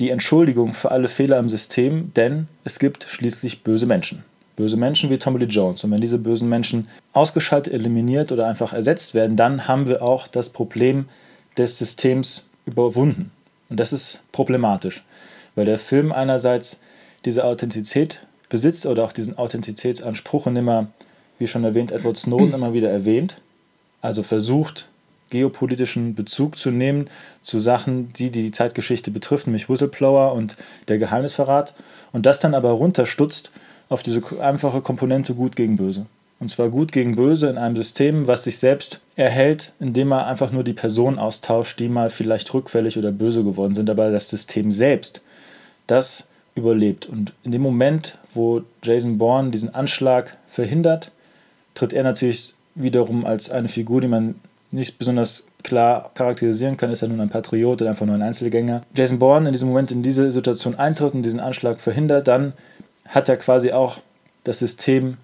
die 0.00 0.10
Entschuldigung 0.10 0.72
für 0.72 0.90
alle 0.90 1.06
Fehler 1.06 1.38
im 1.38 1.48
System, 1.48 2.12
denn 2.16 2.48
es 2.64 2.80
gibt 2.80 3.04
schließlich 3.08 3.62
böse 3.62 3.86
Menschen. 3.86 4.24
Böse 4.56 4.76
Menschen 4.76 5.10
wie 5.10 5.18
Tommy 5.18 5.38
Lee 5.38 5.46
Jones. 5.46 5.84
Und 5.84 5.90
wenn 5.90 6.00
diese 6.00 6.18
bösen 6.18 6.48
Menschen 6.48 6.88
ausgeschaltet, 7.12 7.72
eliminiert 7.72 8.32
oder 8.32 8.46
einfach 8.46 8.72
ersetzt 8.72 9.14
werden, 9.14 9.36
dann 9.36 9.68
haben 9.68 9.88
wir 9.88 10.02
auch 10.02 10.26
das 10.28 10.50
Problem 10.50 11.08
des 11.56 11.78
Systems 11.78 12.46
überwunden. 12.66 13.30
Und 13.68 13.78
das 13.78 13.92
ist 13.92 14.20
problematisch, 14.32 15.04
weil 15.54 15.64
der 15.64 15.78
Film 15.78 16.12
einerseits 16.12 16.82
diese 17.24 17.44
Authentizität 17.44 18.20
besitzt 18.48 18.86
oder 18.86 19.04
auch 19.04 19.12
diesen 19.12 19.38
Authentizitätsanspruch, 19.38 20.46
indem 20.46 20.68
er 20.68 20.86
wie 21.38 21.46
schon 21.46 21.64
erwähnt, 21.64 21.92
Edward 21.92 22.18
Snowden 22.18 22.52
immer 22.52 22.74
wieder 22.74 22.90
erwähnt. 22.90 23.36
Also 24.02 24.22
versucht, 24.22 24.88
geopolitischen 25.30 26.14
Bezug 26.14 26.58
zu 26.58 26.70
nehmen 26.70 27.08
zu 27.42 27.60
Sachen, 27.60 28.12
die 28.12 28.30
die 28.30 28.50
Zeitgeschichte 28.50 29.10
betreffen, 29.10 29.50
nämlich 29.50 29.68
Whistleblower 29.68 30.32
und 30.32 30.56
der 30.88 30.98
Geheimnisverrat. 30.98 31.74
Und 32.12 32.26
das 32.26 32.40
dann 32.40 32.54
aber 32.54 32.70
runterstutzt 32.70 33.52
auf 33.90 34.02
diese 34.02 34.22
einfache 34.40 34.80
Komponente 34.80 35.34
Gut 35.34 35.56
gegen 35.56 35.76
Böse. 35.76 36.06
Und 36.38 36.50
zwar 36.50 36.70
Gut 36.70 36.90
gegen 36.92 37.16
Böse 37.16 37.50
in 37.50 37.58
einem 37.58 37.76
System, 37.76 38.26
was 38.26 38.44
sich 38.44 38.58
selbst 38.58 39.00
erhält, 39.14 39.72
indem 39.78 40.08
man 40.08 40.24
einfach 40.24 40.52
nur 40.52 40.64
die 40.64 40.72
Personen 40.72 41.18
austauscht, 41.18 41.78
die 41.78 41.90
mal 41.90 42.08
vielleicht 42.08 42.54
rückfällig 42.54 42.96
oder 42.96 43.12
böse 43.12 43.44
geworden 43.44 43.74
sind. 43.74 43.90
Aber 43.90 44.10
das 44.10 44.30
System 44.30 44.72
selbst, 44.72 45.20
das 45.86 46.28
überlebt. 46.54 47.06
Und 47.06 47.34
in 47.42 47.52
dem 47.52 47.60
Moment, 47.60 48.16
wo 48.32 48.62
Jason 48.82 49.18
Bourne 49.18 49.50
diesen 49.50 49.74
Anschlag 49.74 50.36
verhindert, 50.50 51.10
tritt 51.74 51.92
er 51.92 52.04
natürlich 52.04 52.54
wiederum 52.74 53.26
als 53.26 53.50
eine 53.50 53.68
Figur, 53.68 54.00
die 54.00 54.08
man 54.08 54.36
nicht 54.70 54.98
besonders 54.98 55.44
klar 55.62 56.10
charakterisieren 56.14 56.76
kann. 56.76 56.92
Ist 56.92 57.02
er 57.02 57.08
nun 57.08 57.20
ein 57.20 57.28
Patriot 57.28 57.82
oder 57.82 57.90
einfach 57.90 58.06
nur 58.06 58.14
ein 58.14 58.22
Einzelgänger? 58.22 58.82
Jason 58.94 59.18
Bourne 59.18 59.48
in 59.48 59.52
diesem 59.52 59.68
Moment 59.68 59.90
in 59.90 60.02
diese 60.02 60.32
Situation 60.32 60.76
eintritt 60.76 61.12
und 61.12 61.22
diesen 61.22 61.40
Anschlag 61.40 61.80
verhindert, 61.80 62.28
dann 62.28 62.54
hat 63.10 63.28
er 63.28 63.36
quasi 63.36 63.72
auch 63.72 63.98
das 64.44 64.60
System 64.60 65.18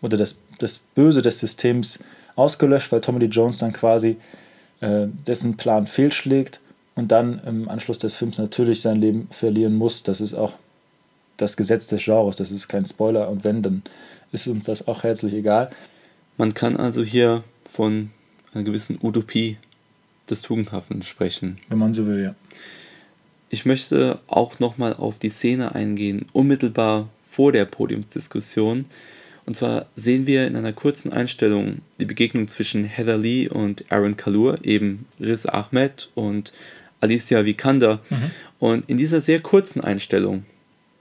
oder 0.00 0.16
das, 0.16 0.38
das 0.58 0.78
Böse 0.78 1.22
des 1.22 1.40
Systems 1.40 1.98
ausgelöscht, 2.36 2.92
weil 2.92 3.00
Tommy 3.00 3.20
Lee 3.20 3.26
Jones 3.26 3.58
dann 3.58 3.72
quasi 3.72 4.16
äh, 4.80 5.06
dessen 5.26 5.56
Plan 5.56 5.86
fehlschlägt 5.86 6.60
und 6.94 7.10
dann 7.10 7.40
im 7.44 7.68
Anschluss 7.68 7.98
des 7.98 8.14
Films 8.14 8.38
natürlich 8.38 8.80
sein 8.80 9.00
Leben 9.00 9.28
verlieren 9.30 9.74
muss. 9.74 10.02
Das 10.02 10.20
ist 10.20 10.34
auch 10.34 10.52
das 11.36 11.56
Gesetz 11.56 11.88
des 11.88 12.04
Genres, 12.04 12.36
das 12.36 12.50
ist 12.50 12.68
kein 12.68 12.86
Spoiler 12.86 13.28
und 13.28 13.42
wenn, 13.42 13.62
dann 13.62 13.82
ist 14.30 14.46
uns 14.46 14.66
das 14.66 14.86
auch 14.86 15.02
herzlich 15.02 15.34
egal. 15.34 15.70
Man 16.36 16.54
kann 16.54 16.76
also 16.76 17.02
hier 17.02 17.42
von 17.68 18.10
einer 18.52 18.64
gewissen 18.64 18.98
Utopie 19.02 19.58
des 20.30 20.42
Tugendhaften 20.42 21.02
sprechen. 21.02 21.58
Wenn 21.68 21.78
man 21.78 21.94
so 21.94 22.06
will, 22.06 22.22
ja. 22.22 22.34
Ich 23.50 23.66
möchte 23.66 24.20
auch 24.26 24.58
nochmal 24.58 24.94
auf 24.94 25.18
die 25.18 25.28
Szene 25.28 25.74
eingehen, 25.74 26.26
unmittelbar 26.32 27.08
vor 27.30 27.52
der 27.52 27.64
Podiumsdiskussion. 27.64 28.86
Und 29.46 29.56
zwar 29.56 29.86
sehen 29.94 30.26
wir 30.26 30.46
in 30.46 30.56
einer 30.56 30.72
kurzen 30.72 31.12
Einstellung 31.12 31.82
die 32.00 32.06
Begegnung 32.06 32.48
zwischen 32.48 32.84
Heather 32.84 33.18
Lee 33.18 33.48
und 33.48 33.84
Aaron 33.90 34.16
Kalur, 34.16 34.58
eben 34.64 35.06
Riz 35.20 35.46
Ahmed 35.46 36.10
und 36.14 36.52
Alicia 37.00 37.44
Vikander. 37.44 38.00
Mhm. 38.08 38.30
Und 38.58 38.88
in 38.88 38.96
dieser 38.96 39.20
sehr 39.20 39.40
kurzen 39.40 39.82
Einstellung 39.82 40.46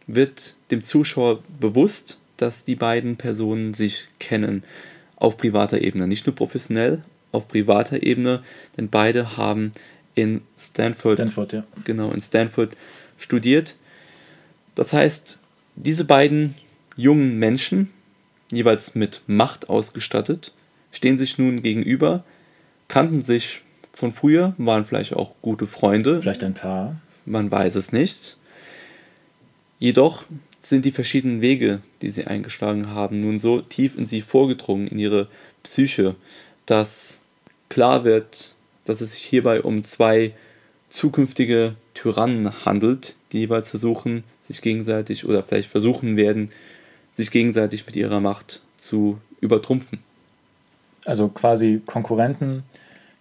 wird 0.07 0.55
dem 0.71 0.83
Zuschauer 0.83 1.41
bewusst, 1.59 2.19
dass 2.37 2.65
die 2.65 2.75
beiden 2.75 3.15
Personen 3.15 3.73
sich 3.73 4.07
kennen 4.19 4.63
auf 5.15 5.37
privater 5.37 5.81
Ebene, 5.81 6.07
nicht 6.07 6.25
nur 6.25 6.35
professionell, 6.35 7.03
auf 7.31 7.47
privater 7.47 8.03
Ebene, 8.03 8.43
denn 8.75 8.89
beide 8.89 9.37
haben 9.37 9.71
in 10.15 10.41
Stanford, 10.57 11.15
Stanford 11.15 11.53
ja. 11.53 11.63
genau 11.83 12.11
in 12.11 12.21
Stanford 12.21 12.75
studiert. 13.17 13.75
Das 14.75 14.93
heißt, 14.93 15.39
diese 15.75 16.05
beiden 16.05 16.55
jungen 16.95 17.39
Menschen, 17.39 17.89
jeweils 18.51 18.95
mit 18.95 19.21
Macht 19.27 19.69
ausgestattet, 19.69 20.53
stehen 20.91 21.17
sich 21.17 21.37
nun 21.37 21.61
gegenüber, 21.61 22.23
kannten 22.87 23.21
sich 23.21 23.61
von 23.93 24.11
früher, 24.11 24.53
waren 24.57 24.85
vielleicht 24.85 25.13
auch 25.13 25.33
gute 25.41 25.67
Freunde. 25.67 26.21
Vielleicht 26.21 26.43
ein 26.43 26.53
Paar. 26.53 27.01
Man 27.25 27.49
weiß 27.49 27.75
es 27.75 27.91
nicht. 27.91 28.37
Jedoch 29.79 30.25
sind 30.61 30.85
die 30.85 30.91
verschiedenen 30.91 31.41
Wege, 31.41 31.81
die 32.01 32.09
sie 32.09 32.25
eingeschlagen 32.25 32.89
haben, 32.89 33.21
nun 33.21 33.39
so 33.39 33.61
tief 33.61 33.97
in 33.97 34.05
sie 34.05 34.21
vorgedrungen, 34.21 34.87
in 34.87 34.99
ihre 34.99 35.27
Psyche, 35.61 36.15
dass 36.65 37.21
klar 37.69 38.03
wird, 38.03 38.52
dass 38.85 39.01
es 39.01 39.13
sich 39.13 39.23
hierbei 39.23 39.61
um 39.61 39.83
zwei 39.83 40.33
zukünftige 40.89 41.75
Tyrannen 41.93 42.65
handelt, 42.65 43.15
die 43.31 43.39
jeweils 43.39 43.69
versuchen, 43.69 44.23
sich 44.41 44.61
gegenseitig 44.61 45.25
oder 45.25 45.43
vielleicht 45.43 45.69
versuchen 45.69 46.17
werden, 46.17 46.51
sich 47.13 47.31
gegenseitig 47.31 47.85
mit 47.85 47.95
ihrer 47.95 48.19
Macht 48.19 48.61
zu 48.77 49.19
übertrumpfen. 49.41 49.99
Also 51.05 51.27
quasi 51.29 51.81
Konkurrenten, 51.85 52.63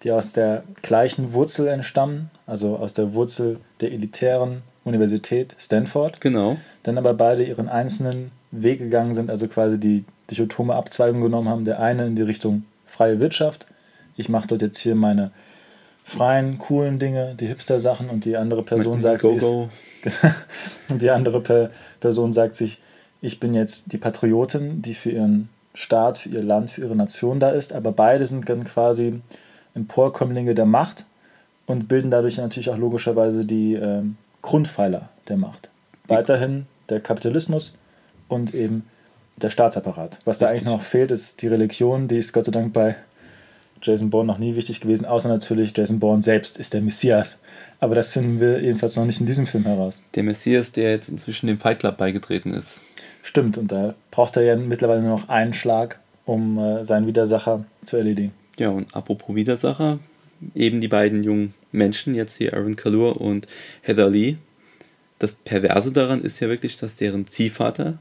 die 0.03 0.13
aus 0.13 0.33
der 0.33 0.65
gleichen 0.83 1.33
Wurzel 1.33 1.69
entstammen, 1.69 2.31
also 2.47 2.77
aus 2.77 2.95
der 2.95 3.15
Wurzel 3.15 3.61
der 3.81 3.93
elitären 3.93 4.63
Universität 4.85 5.55
Stanford. 5.59 6.21
Genau. 6.21 6.59
Dann 6.83 6.99
aber 6.99 7.15
beide 7.15 7.45
ihren 7.45 7.69
einzelnen 7.69 8.33
Weg 8.51 8.79
gegangen 8.79 9.15
sind, 9.15 9.31
also 9.31 9.49
quasi 9.49 9.79
die 9.79 10.05
dichotome 10.31 10.75
Abzweigung 10.75 11.21
genommen 11.21 11.49
haben. 11.49 11.65
Der 11.65 11.81
eine 11.81 12.07
in 12.07 12.17
die 12.17 12.23
Richtung 12.23 12.65
freie 12.87 13.21
Wirtschaft. 13.21 13.67
Ich 14.17 14.29
mache 14.29 14.49
dort 14.49 14.63
jetzt 14.63 14.79
hier 14.79 14.95
meine 14.95 15.31
freien, 16.05 16.59
coolen 16.59 16.99
Dinge, 16.99 17.35
die 17.39 17.47
Hipster-Sachen 17.47 18.11
und 18.11 18.25
die 18.25 18.37
andere 18.37 18.63
Person 18.63 19.01
sagt 19.01 19.23
sich. 19.23 19.43
und 20.89 21.01
die 21.01 21.11
andere 21.11 21.41
per 21.41 21.71
Person 22.01 22.33
sagt 22.33 22.57
sich, 22.57 22.81
ich 23.21 23.39
bin 23.39 23.55
jetzt 23.55 23.93
die 23.93 23.99
Patriotin, 23.99 24.83
die 24.83 24.95
für 24.95 25.11
ihren 25.11 25.49
Staat, 25.75 26.19
für 26.19 26.29
ihr 26.29 26.43
Land, 26.43 26.73
für 26.73 26.83
ihre 26.83 26.97
Nation 26.97 27.41
da 27.41 27.51
ist, 27.51 27.73
aber 27.73 27.93
beide 27.93 28.27
sind 28.27 28.49
dann 28.49 28.65
quasi 28.65 29.21
Emporkömmlinge 29.75 30.55
der 30.55 30.67
Macht 30.67 31.07
und 31.67 31.89
bilden 31.89 32.11
dadurch 32.11 32.37
natürlich 32.37 32.69
auch 32.71 32.77
logischerweise 32.77 33.45
die 33.45 33.75
ähm, 33.75 34.17
Grundpfeiler 34.43 35.09
der 35.29 35.37
Macht. 35.37 35.71
Weiterhin 36.09 36.67
der 36.89 37.01
Kapitalismus 37.01 37.75
und 38.29 38.55
eben 38.55 38.85
der 39.37 39.51
Staatsapparat. 39.51 40.19
Was 40.25 40.39
da 40.39 40.49
eigentlich 40.49 40.65
noch 40.65 40.83
fehlt, 40.83 41.11
ist 41.11 41.41
die 41.43 41.47
Religion, 41.47 42.09
die 42.09 42.19
ist 42.19 42.33
Gott 42.33 42.45
sei 42.45 42.53
Dank 42.53 42.73
bei 42.73 42.97
Jason 43.83 44.11
Bourne 44.11 44.27
noch 44.27 44.39
nie 44.39 44.57
wichtig 44.57 44.81
gewesen, 44.81 45.05
außer 45.05 45.29
natürlich 45.29 45.77
Jason 45.77 46.01
Bourne 46.01 46.23
selbst 46.23 46.59
ist 46.59 46.73
der 46.73 46.81
Messias. 46.81 47.41
Aber 47.81 47.95
das 47.95 48.13
finden 48.13 48.41
wir 48.41 48.63
jedenfalls 48.63 48.97
noch 48.97 49.05
nicht 49.05 49.21
in 49.21 49.27
diesem 49.27 49.47
Film 49.47 49.65
heraus. 49.65 50.03
Der 50.15 50.23
Messias, 50.23 50.73
der 50.73 50.93
jetzt 50.93 51.09
inzwischen 51.09 51.49
dem 51.49 51.59
Fight 51.59 51.81
Club 51.81 51.97
beigetreten 51.97 52.55
ist. 52.55 52.83
Stimmt, 53.23 53.59
und 53.59 53.71
da 53.73 53.95
braucht 54.11 54.37
er 54.37 54.43
ja 54.43 54.57
mittlerweile 54.57 55.03
nur 55.03 55.19
noch 55.19 55.29
einen 55.29 55.55
Schlag, 55.55 55.99
um 56.25 56.59
äh, 56.59 56.85
seinen 56.85 57.07
Widersacher 57.07 57.65
zu 57.85 57.97
erledigen. 57.97 58.33
Ja, 58.59 58.69
und 58.69 58.95
apropos 58.95 59.35
Widersacher, 59.35 59.99
eben 60.55 60.81
die 60.81 60.89
beiden 60.89 61.25
jungen 61.25 61.55
Menschen, 61.73 62.15
jetzt 62.15 62.37
hier 62.37 62.55
Aaron 62.55 62.77
Kalur 62.77 63.21
und 63.21 63.49
Heather 63.83 64.11
Lee. 64.11 64.37
Das 65.19 65.35
Perverse 65.35 65.93
daran 65.93 66.23
ist 66.23 66.41
ja 66.41 66.49
wirklich, 66.49 66.77
dass 66.77 66.97
deren 66.97 67.27
Ziehvater 67.27 67.99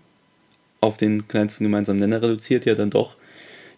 auf 0.81 0.97
den 0.97 1.27
kleinsten 1.27 1.63
gemeinsamen 1.63 1.99
Nenner 1.99 2.21
reduziert 2.21 2.65
ja 2.65 2.73
dann 2.73 2.89
doch 2.89 3.15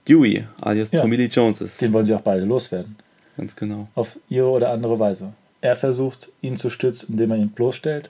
Dewey, 0.07 0.45
alias 0.61 0.91
ja. 0.91 1.01
Tommy 1.01 1.15
Lee 1.15 1.27
Jones 1.27 1.61
ist. 1.61 1.81
Den 1.81 1.93
wollen 1.93 2.05
sie 2.05 2.13
auch 2.13 2.21
beide 2.21 2.45
loswerden. 2.45 2.97
Ganz 3.37 3.55
genau. 3.55 3.87
Auf 3.95 4.19
ihre 4.29 4.47
oder 4.47 4.71
andere 4.71 4.99
Weise. 4.99 5.33
Er 5.61 5.75
versucht, 5.75 6.31
ihn 6.41 6.57
zu 6.57 6.69
stützen, 6.69 7.13
indem 7.13 7.31
er 7.31 7.37
ihn 7.37 7.49
bloßstellt 7.49 8.09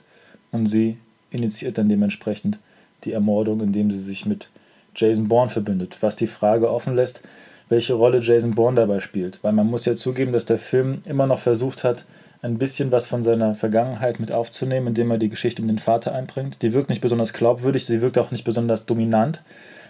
und 0.50 0.66
sie 0.66 0.98
initiiert 1.30 1.78
dann 1.78 1.88
dementsprechend 1.88 2.58
die 3.04 3.12
Ermordung, 3.12 3.60
indem 3.60 3.90
sie 3.90 4.00
sich 4.00 4.26
mit 4.26 4.48
Jason 4.94 5.28
Bourne 5.28 5.50
verbündet, 5.50 5.98
was 6.00 6.16
die 6.16 6.26
Frage 6.26 6.70
offen 6.70 6.94
lässt, 6.94 7.20
welche 7.68 7.94
Rolle 7.94 8.20
Jason 8.20 8.54
Bourne 8.54 8.76
dabei 8.76 9.00
spielt. 9.00 9.38
Weil 9.42 9.52
man 9.52 9.66
muss 9.66 9.84
ja 9.84 9.96
zugeben, 9.96 10.32
dass 10.32 10.44
der 10.44 10.58
Film 10.58 11.02
immer 11.06 11.26
noch 11.26 11.38
versucht 11.38 11.84
hat, 11.84 12.04
ein 12.42 12.58
bisschen 12.58 12.92
was 12.92 13.06
von 13.06 13.22
seiner 13.22 13.54
Vergangenheit 13.54 14.20
mit 14.20 14.30
aufzunehmen, 14.30 14.88
indem 14.88 15.10
er 15.10 15.18
die 15.18 15.30
Geschichte 15.30 15.62
um 15.62 15.68
den 15.68 15.78
Vater 15.78 16.14
einbringt. 16.14 16.60
Die 16.60 16.74
wirkt 16.74 16.90
nicht 16.90 17.00
besonders 17.00 17.32
glaubwürdig, 17.32 17.86
sie 17.86 18.02
wirkt 18.02 18.18
auch 18.18 18.30
nicht 18.30 18.44
besonders 18.44 18.84
dominant, 18.84 19.42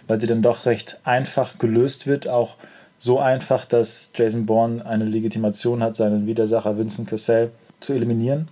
weil 0.07 0.21
sie 0.21 0.27
dann 0.27 0.41
doch 0.41 0.65
recht 0.65 0.99
einfach 1.03 1.57
gelöst 1.57 2.07
wird, 2.07 2.27
auch 2.27 2.55
so 2.97 3.19
einfach, 3.19 3.65
dass 3.65 4.11
Jason 4.15 4.45
Bourne 4.45 4.85
eine 4.85 5.05
Legitimation 5.05 5.83
hat, 5.83 5.95
seinen 5.95 6.27
Widersacher 6.27 6.77
Vincent 6.77 7.09
Cassell 7.09 7.51
zu 7.79 7.93
eliminieren. 7.93 8.47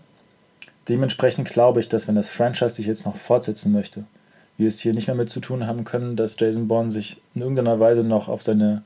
Dementsprechend 0.89 1.49
glaube 1.49 1.79
ich, 1.79 1.87
dass 1.87 2.07
wenn 2.07 2.15
das 2.15 2.29
Franchise 2.29 2.75
sich 2.75 2.85
jetzt 2.85 3.05
noch 3.05 3.15
fortsetzen 3.15 3.71
möchte, 3.71 4.03
wir 4.57 4.67
es 4.67 4.79
hier 4.79 4.93
nicht 4.93 5.07
mehr 5.07 5.15
mit 5.15 5.29
zu 5.29 5.39
tun 5.39 5.65
haben 5.65 5.85
können, 5.85 6.15
dass 6.15 6.39
Jason 6.39 6.67
Bourne 6.67 6.91
sich 6.91 7.21
in 7.35 7.41
irgendeiner 7.41 7.79
Weise 7.79 8.03
noch 8.03 8.27
auf 8.27 8.43
seine 8.43 8.83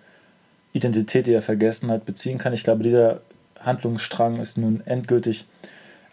Identität, 0.74 1.26
die 1.26 1.34
er 1.34 1.42
vergessen 1.42 1.92
hat, 1.92 2.06
beziehen 2.06 2.38
kann. 2.38 2.54
Ich 2.54 2.64
glaube, 2.64 2.84
dieser 2.84 3.22
Handlungsstrang 3.60 4.40
ist 4.40 4.58
nun 4.58 4.82
endgültig 4.86 5.46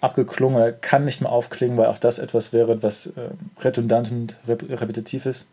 abgeklungen. 0.01 0.61
Er 0.61 0.73
kann 0.73 1.05
nicht 1.05 1.21
mehr 1.21 1.31
aufklingen, 1.31 1.77
weil 1.77 1.87
auch 1.87 1.99
das 1.99 2.19
etwas 2.19 2.53
wäre, 2.53 2.83
was 2.83 3.09
äh, 3.09 3.31
redundant 3.61 4.11
und 4.11 4.37
rep 4.49 4.63
repetitiv 4.69 5.27
ist. 5.27 5.45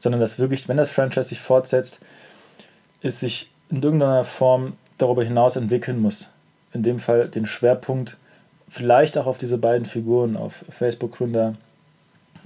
Sondern 0.00 0.20
dass 0.20 0.38
wirklich, 0.38 0.68
wenn 0.68 0.76
das 0.76 0.90
Franchise 0.90 1.30
sich 1.30 1.40
fortsetzt, 1.40 2.00
es 3.02 3.20
sich 3.20 3.50
in 3.70 3.82
irgendeiner 3.82 4.24
Form 4.24 4.74
darüber 4.96 5.24
hinaus 5.24 5.56
entwickeln 5.56 6.00
muss. 6.00 6.28
In 6.72 6.82
dem 6.82 6.98
Fall 6.98 7.28
den 7.28 7.46
Schwerpunkt 7.46 8.16
vielleicht 8.68 9.16
auch 9.16 9.26
auf 9.26 9.38
diese 9.38 9.58
beiden 9.58 9.86
Figuren, 9.86 10.36
auf 10.36 10.64
Facebook-Gründer 10.70 11.54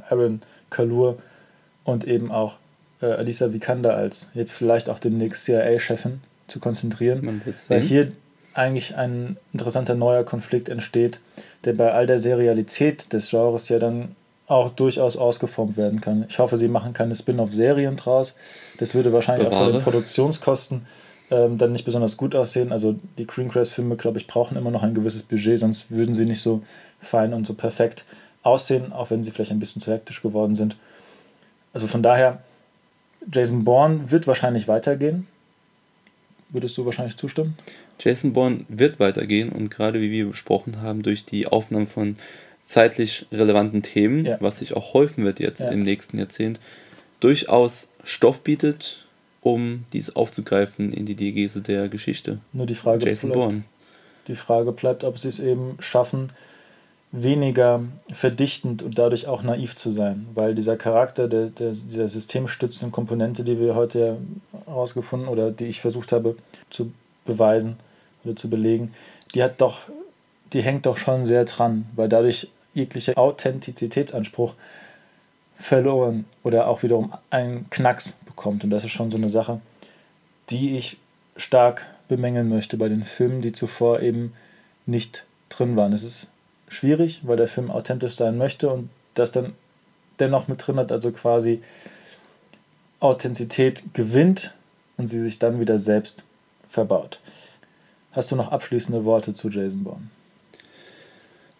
Aaron 0.08 0.42
Kalur 0.70 1.18
und 1.84 2.04
eben 2.04 2.30
auch 2.30 2.54
äh, 3.00 3.06
Alisa 3.06 3.52
Vikander 3.52 3.94
als 3.94 4.30
jetzt 4.34 4.52
vielleicht 4.52 4.88
auch 4.88 4.98
demnächst 4.98 5.44
CIA-Chefin 5.44 6.20
zu 6.46 6.60
konzentrieren. 6.60 7.22
Weil 7.68 7.80
hier 7.80 8.12
eigentlich 8.54 8.96
ein 8.96 9.36
interessanter 9.52 9.94
neuer 9.94 10.24
Konflikt 10.24 10.68
entsteht, 10.68 11.20
der 11.64 11.72
bei 11.72 11.92
all 11.92 12.06
der 12.06 12.18
Serialität 12.18 13.12
des 13.12 13.30
Genres 13.30 13.68
ja 13.68 13.78
dann 13.78 14.14
auch 14.52 14.70
durchaus 14.70 15.16
ausgeformt 15.16 15.76
werden 15.76 16.00
kann. 16.00 16.26
Ich 16.28 16.38
hoffe, 16.38 16.56
sie 16.56 16.68
machen 16.68 16.92
keine 16.92 17.14
Spin-off-Serien 17.14 17.96
draus. 17.96 18.36
Das 18.78 18.94
würde 18.94 19.12
wahrscheinlich 19.12 19.48
Bewahre. 19.48 19.62
auch 19.62 19.66
von 19.66 19.74
den 19.74 19.82
Produktionskosten 19.82 20.86
ähm, 21.30 21.58
dann 21.58 21.72
nicht 21.72 21.84
besonders 21.84 22.16
gut 22.16 22.34
aussehen. 22.34 22.72
Also 22.72 22.96
die 23.18 23.26
Green 23.26 23.50
Filme, 23.50 23.96
glaube 23.96 24.18
ich, 24.18 24.26
brauchen 24.26 24.56
immer 24.56 24.70
noch 24.70 24.82
ein 24.82 24.94
gewisses 24.94 25.22
Budget, 25.22 25.58
sonst 25.58 25.90
würden 25.90 26.14
sie 26.14 26.26
nicht 26.26 26.40
so 26.40 26.62
fein 27.00 27.32
und 27.32 27.46
so 27.46 27.54
perfekt 27.54 28.04
aussehen, 28.42 28.92
auch 28.92 29.10
wenn 29.10 29.22
sie 29.22 29.30
vielleicht 29.30 29.50
ein 29.52 29.58
bisschen 29.58 29.80
zu 29.80 29.92
hektisch 29.92 30.20
geworden 30.20 30.54
sind. 30.54 30.76
Also 31.72 31.86
von 31.86 32.02
daher, 32.02 32.42
Jason 33.32 33.64
Bourne 33.64 34.10
wird 34.10 34.26
wahrscheinlich 34.26 34.68
weitergehen. 34.68 35.26
Würdest 36.50 36.76
du 36.76 36.84
wahrscheinlich 36.84 37.16
zustimmen? 37.16 37.56
Jason 37.98 38.34
Bourne 38.34 38.66
wird 38.68 39.00
weitergehen 39.00 39.50
und 39.50 39.70
gerade 39.70 40.00
wie 40.00 40.10
wir 40.10 40.26
besprochen 40.26 40.82
haben, 40.82 41.02
durch 41.02 41.24
die 41.24 41.46
Aufnahme 41.46 41.86
von 41.86 42.16
zeitlich 42.62 43.26
relevanten 43.32 43.82
Themen, 43.82 44.24
ja. 44.24 44.38
was 44.40 44.60
sich 44.60 44.74
auch 44.74 44.94
häufen 44.94 45.24
wird 45.24 45.40
jetzt 45.40 45.60
ja. 45.60 45.70
im 45.70 45.82
nächsten 45.82 46.18
Jahrzehnt, 46.18 46.60
durchaus 47.20 47.90
Stoff 48.04 48.40
bietet, 48.40 49.06
um 49.40 49.84
dies 49.92 50.14
aufzugreifen 50.14 50.92
in 50.92 51.04
die 51.04 51.16
Diegese 51.16 51.60
der 51.60 51.88
Geschichte. 51.88 52.38
Nur 52.52 52.66
die 52.66 52.74
Frage 52.74 53.04
Jason 53.04 53.30
bleibt, 53.30 53.40
Bourne. 53.40 53.64
Die 54.28 54.36
Frage 54.36 54.72
bleibt, 54.72 55.02
ob 55.04 55.18
sie 55.18 55.28
es 55.28 55.40
eben 55.40 55.76
schaffen, 55.80 56.30
weniger 57.12 57.82
verdichtend 58.10 58.82
und 58.82 58.98
dadurch 58.98 59.26
auch 59.26 59.42
naiv 59.42 59.76
zu 59.76 59.90
sein, 59.90 60.26
weil 60.34 60.54
dieser 60.54 60.76
Charakter 60.76 61.28
der, 61.28 61.46
der, 61.48 61.72
dieser 61.72 62.08
systemstützenden 62.08 62.90
Komponente, 62.90 63.44
die 63.44 63.60
wir 63.60 63.74
heute 63.74 64.16
herausgefunden 64.64 65.28
oder 65.28 65.50
die 65.50 65.66
ich 65.66 65.82
versucht 65.82 66.10
habe 66.12 66.36
zu 66.70 66.90
beweisen 67.26 67.76
oder 68.24 68.34
zu 68.34 68.48
belegen, 68.48 68.94
die 69.34 69.42
hat 69.42 69.60
doch, 69.60 69.80
die 70.52 70.62
hängt 70.62 70.86
doch 70.86 70.96
schon 70.96 71.24
sehr 71.24 71.44
dran, 71.44 71.86
weil 71.96 72.08
dadurch 72.08 72.48
jeglicher 72.74 73.18
Authentizitätsanspruch 73.18 74.54
verloren 75.56 76.24
oder 76.42 76.68
auch 76.68 76.82
wiederum 76.82 77.12
einen 77.30 77.68
Knacks 77.70 78.18
bekommt. 78.26 78.64
Und 78.64 78.70
das 78.70 78.84
ist 78.84 78.90
schon 78.90 79.10
so 79.10 79.16
eine 79.16 79.30
Sache, 79.30 79.60
die 80.50 80.76
ich 80.76 80.98
stark 81.36 81.86
bemängeln 82.08 82.48
möchte 82.48 82.76
bei 82.76 82.88
den 82.88 83.04
Filmen, 83.04 83.42
die 83.42 83.52
zuvor 83.52 84.00
eben 84.00 84.34
nicht 84.86 85.24
drin 85.48 85.76
waren. 85.76 85.92
Es 85.92 86.02
ist 86.02 86.30
schwierig, 86.68 87.20
weil 87.24 87.36
der 87.36 87.48
Film 87.48 87.70
authentisch 87.70 88.16
sein 88.16 88.36
möchte 88.36 88.70
und 88.70 88.90
das 89.14 89.30
dann 89.30 89.54
dennoch 90.18 90.48
mit 90.48 90.66
drin 90.66 90.76
hat, 90.76 90.92
also 90.92 91.12
quasi 91.12 91.62
Authentizität 93.00 93.94
gewinnt 93.94 94.54
und 94.96 95.06
sie 95.06 95.20
sich 95.20 95.38
dann 95.38 95.60
wieder 95.60 95.78
selbst 95.78 96.24
verbaut. 96.68 97.20
Hast 98.12 98.30
du 98.30 98.36
noch 98.36 98.52
abschließende 98.52 99.04
Worte 99.04 99.34
zu 99.34 99.48
Jason 99.48 99.84
Bourne? 99.84 100.08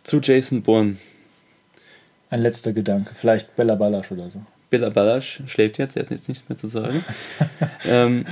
Zu 0.04 0.20
Jason 0.20 0.62
Bourne. 0.62 0.96
Ein 2.30 2.42
letzter 2.42 2.72
Gedanke, 2.72 3.14
vielleicht 3.14 3.54
Bella 3.56 3.74
Balasch 3.74 4.10
oder 4.10 4.30
so. 4.30 4.42
Bella 4.70 4.88
Balasch 4.88 5.42
schläft 5.46 5.78
jetzt, 5.78 5.96
er 5.96 6.04
hat 6.04 6.10
jetzt 6.10 6.28
nichts 6.28 6.48
mehr 6.48 6.56
zu 6.56 6.66
sagen. 6.66 7.04
ähm, 7.86 8.24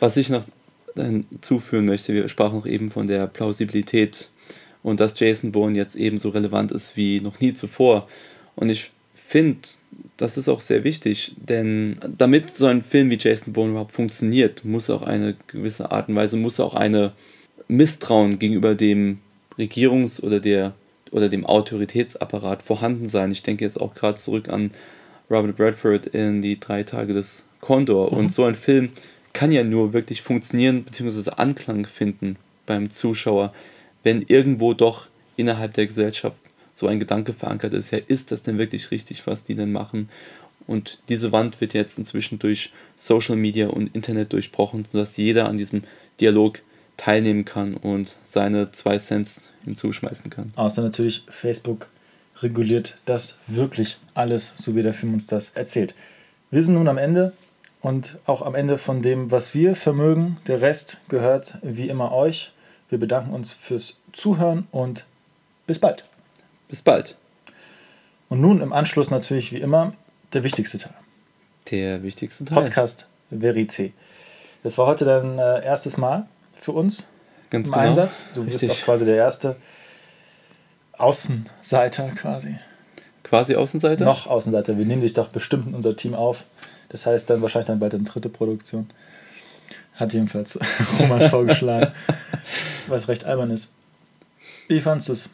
was 0.00 0.16
ich 0.16 0.30
noch 0.30 0.44
hinzufügen 0.96 1.84
möchte, 1.86 2.14
wir 2.14 2.28
sprachen 2.28 2.58
auch 2.58 2.66
eben 2.66 2.90
von 2.90 3.06
der 3.06 3.26
Plausibilität 3.26 4.30
und 4.82 4.98
dass 4.98 5.18
Jason 5.18 5.52
Bourne 5.52 5.76
jetzt 5.76 5.94
ebenso 5.94 6.30
relevant 6.30 6.72
ist 6.72 6.96
wie 6.96 7.20
noch 7.20 7.38
nie 7.40 7.52
zuvor. 7.52 8.08
Und 8.56 8.70
ich 8.70 8.90
finde, 9.14 9.58
das 10.16 10.36
ist 10.36 10.48
auch 10.48 10.60
sehr 10.60 10.84
wichtig, 10.84 11.34
denn 11.36 11.98
damit 12.18 12.50
so 12.50 12.66
ein 12.66 12.82
Film 12.82 13.10
wie 13.10 13.18
Jason 13.18 13.52
Bourne 13.52 13.70
überhaupt 13.70 13.92
funktioniert, 13.92 14.64
muss 14.64 14.90
auch 14.90 15.02
eine 15.02 15.36
gewisse 15.46 15.90
Art 15.92 16.08
und 16.08 16.16
Weise, 16.16 16.36
muss 16.36 16.60
auch 16.60 16.74
eine 16.74 17.12
Misstrauen 17.68 18.38
gegenüber 18.38 18.74
dem 18.74 19.18
Regierungs- 19.58 20.22
oder 20.22 20.40
der 20.40 20.74
oder 21.10 21.28
dem 21.28 21.44
Autoritätsapparat 21.44 22.62
vorhanden 22.62 23.06
sein. 23.08 23.30
Ich 23.32 23.42
denke 23.42 23.64
jetzt 23.64 23.80
auch 23.80 23.94
gerade 23.94 24.16
zurück 24.16 24.48
an 24.48 24.72
Robert 25.30 25.56
Bradford 25.56 26.06
in 26.06 26.42
die 26.42 26.58
drei 26.58 26.82
Tage 26.82 27.12
des 27.12 27.46
Condor. 27.60 28.10
Mhm. 28.10 28.18
Und 28.18 28.32
so 28.32 28.44
ein 28.44 28.54
Film 28.54 28.90
kann 29.32 29.50
ja 29.50 29.62
nur 29.62 29.92
wirklich 29.92 30.22
funktionieren 30.22 30.84
bzw. 30.84 31.30
Anklang 31.36 31.86
finden 31.86 32.36
beim 32.66 32.90
Zuschauer, 32.90 33.52
wenn 34.02 34.22
irgendwo 34.22 34.74
doch 34.74 35.08
innerhalb 35.36 35.74
der 35.74 35.86
Gesellschaft 35.86 36.40
so 36.74 36.86
ein 36.86 36.98
Gedanke 36.98 37.34
verankert 37.34 37.74
ist, 37.74 37.90
ja, 37.90 37.98
ist 38.06 38.32
das 38.32 38.42
denn 38.42 38.58
wirklich 38.58 38.90
richtig, 38.90 39.26
was 39.26 39.44
die 39.44 39.54
denn 39.54 39.72
machen? 39.72 40.08
Und 40.66 41.00
diese 41.08 41.32
Wand 41.32 41.60
wird 41.60 41.74
jetzt 41.74 41.98
inzwischen 41.98 42.38
durch 42.38 42.72
Social 42.96 43.36
Media 43.36 43.68
und 43.68 43.94
Internet 43.94 44.32
durchbrochen, 44.32 44.86
sodass 44.90 45.16
jeder 45.16 45.48
an 45.48 45.56
diesem 45.56 45.82
Dialog 46.20 46.60
teilnehmen 47.02 47.44
kann 47.44 47.74
und 47.74 48.16
seine 48.22 48.70
zwei 48.70 48.96
Cents 48.98 49.42
hinzuschmeißen 49.64 50.30
kann. 50.30 50.52
Außer 50.54 50.82
natürlich 50.82 51.24
Facebook 51.28 51.88
reguliert 52.40 52.98
das 53.06 53.36
wirklich 53.48 53.98
alles, 54.14 54.54
so 54.56 54.76
wie 54.76 54.82
der 54.82 54.92
Film 54.92 55.12
uns 55.14 55.26
das 55.26 55.50
erzählt. 55.50 55.94
Wir 56.52 56.62
sind 56.62 56.74
nun 56.74 56.86
am 56.86 56.98
Ende 56.98 57.32
und 57.80 58.18
auch 58.26 58.42
am 58.42 58.54
Ende 58.54 58.78
von 58.78 59.02
dem, 59.02 59.32
was 59.32 59.52
wir 59.52 59.74
vermögen. 59.74 60.38
Der 60.46 60.60
Rest 60.60 60.98
gehört 61.08 61.58
wie 61.62 61.88
immer 61.88 62.12
euch. 62.12 62.52
Wir 62.88 62.98
bedanken 62.98 63.32
uns 63.32 63.52
fürs 63.52 63.96
Zuhören 64.12 64.68
und 64.70 65.04
bis 65.66 65.80
bald. 65.80 66.04
Bis 66.68 66.82
bald. 66.82 67.16
Und 68.28 68.40
nun 68.40 68.60
im 68.60 68.72
Anschluss 68.72 69.10
natürlich 69.10 69.52
wie 69.52 69.60
immer 69.60 69.94
der 70.32 70.44
wichtigste 70.44 70.78
Teil. 70.78 70.94
Der 71.72 72.04
wichtigste 72.04 72.44
Teil. 72.44 72.62
Podcast 72.62 73.08
Verité. 73.32 73.90
Das 74.62 74.78
war 74.78 74.86
heute 74.86 75.04
dein 75.04 75.40
äh, 75.40 75.64
erstes 75.64 75.98
Mal 75.98 76.28
für 76.62 76.72
uns 76.72 77.06
Ganz 77.50 77.68
im 77.68 77.74
genau. 77.74 77.86
Einsatz. 77.86 78.28
Du 78.34 78.44
bist 78.44 78.62
Richtig. 78.62 78.80
doch 78.80 78.86
quasi 78.86 79.04
der 79.04 79.16
erste 79.16 79.56
Außenseiter 80.92 82.08
quasi. 82.10 82.56
Quasi 83.24 83.56
Außenseiter. 83.56 84.04
Noch 84.04 84.26
Außenseiter. 84.26 84.78
Wir 84.78 84.84
nehmen 84.84 85.02
dich 85.02 85.14
doch 85.14 85.28
bestimmt 85.28 85.66
in 85.66 85.74
unser 85.74 85.96
Team 85.96 86.14
auf. 86.14 86.44
Das 86.88 87.06
heißt 87.06 87.28
dann 87.30 87.42
wahrscheinlich 87.42 87.66
dann 87.66 87.78
bald 87.78 87.94
eine 87.94 88.04
dritte 88.04 88.28
Produktion. 88.28 88.90
Hat 89.94 90.12
jedenfalls 90.12 90.58
Roman 90.98 91.28
vorgeschlagen. 91.28 91.92
Was 92.88 93.08
recht 93.08 93.24
albern 93.24 93.50
ist. 93.50 93.70
Wie 94.68 94.80
fandst 94.80 95.08
du 95.08 95.12
es? 95.12 95.30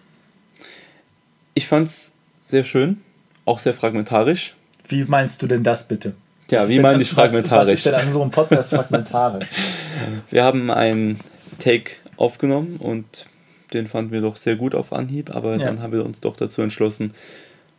Ich 1.54 1.66
fand's 1.66 2.14
sehr 2.42 2.64
schön, 2.64 3.02
auch 3.44 3.58
sehr 3.58 3.74
fragmentarisch. 3.74 4.54
Wie 4.86 5.04
meinst 5.04 5.42
du 5.42 5.46
denn 5.46 5.62
das 5.62 5.86
bitte? 5.86 6.14
Ja, 6.50 6.68
wie 6.68 6.80
meine 6.80 7.02
ich 7.02 7.10
Was, 7.10 7.16
was 7.16 7.30
fragmentarisch? 7.30 7.74
ist 7.74 7.86
denn 7.86 7.94
an 7.94 8.06
unserem 8.06 8.30
Podcast 8.30 8.70
fragmentarisch? 8.70 9.48
Wir 10.30 10.44
haben 10.44 10.70
einen 10.70 11.20
Take 11.58 11.92
aufgenommen 12.16 12.76
und 12.78 13.26
den 13.74 13.86
fanden 13.86 14.12
wir 14.12 14.22
doch 14.22 14.36
sehr 14.36 14.56
gut 14.56 14.74
auf 14.74 14.92
Anhieb, 14.94 15.34
aber 15.36 15.52
Ja. 15.52 15.58
dann 15.66 15.82
haben 15.82 15.92
wir 15.92 16.04
uns 16.04 16.20
doch 16.22 16.36
dazu 16.36 16.62
entschlossen, 16.62 17.12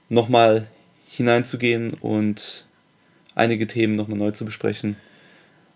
nochmal 0.07 0.67
hineinzugehen 1.07 1.93
und 2.01 2.65
einige 3.33 3.65
Themen 3.65 3.95
nochmal 3.95 4.17
neu 4.19 4.31
zu 4.31 4.45
besprechen. 4.45 4.97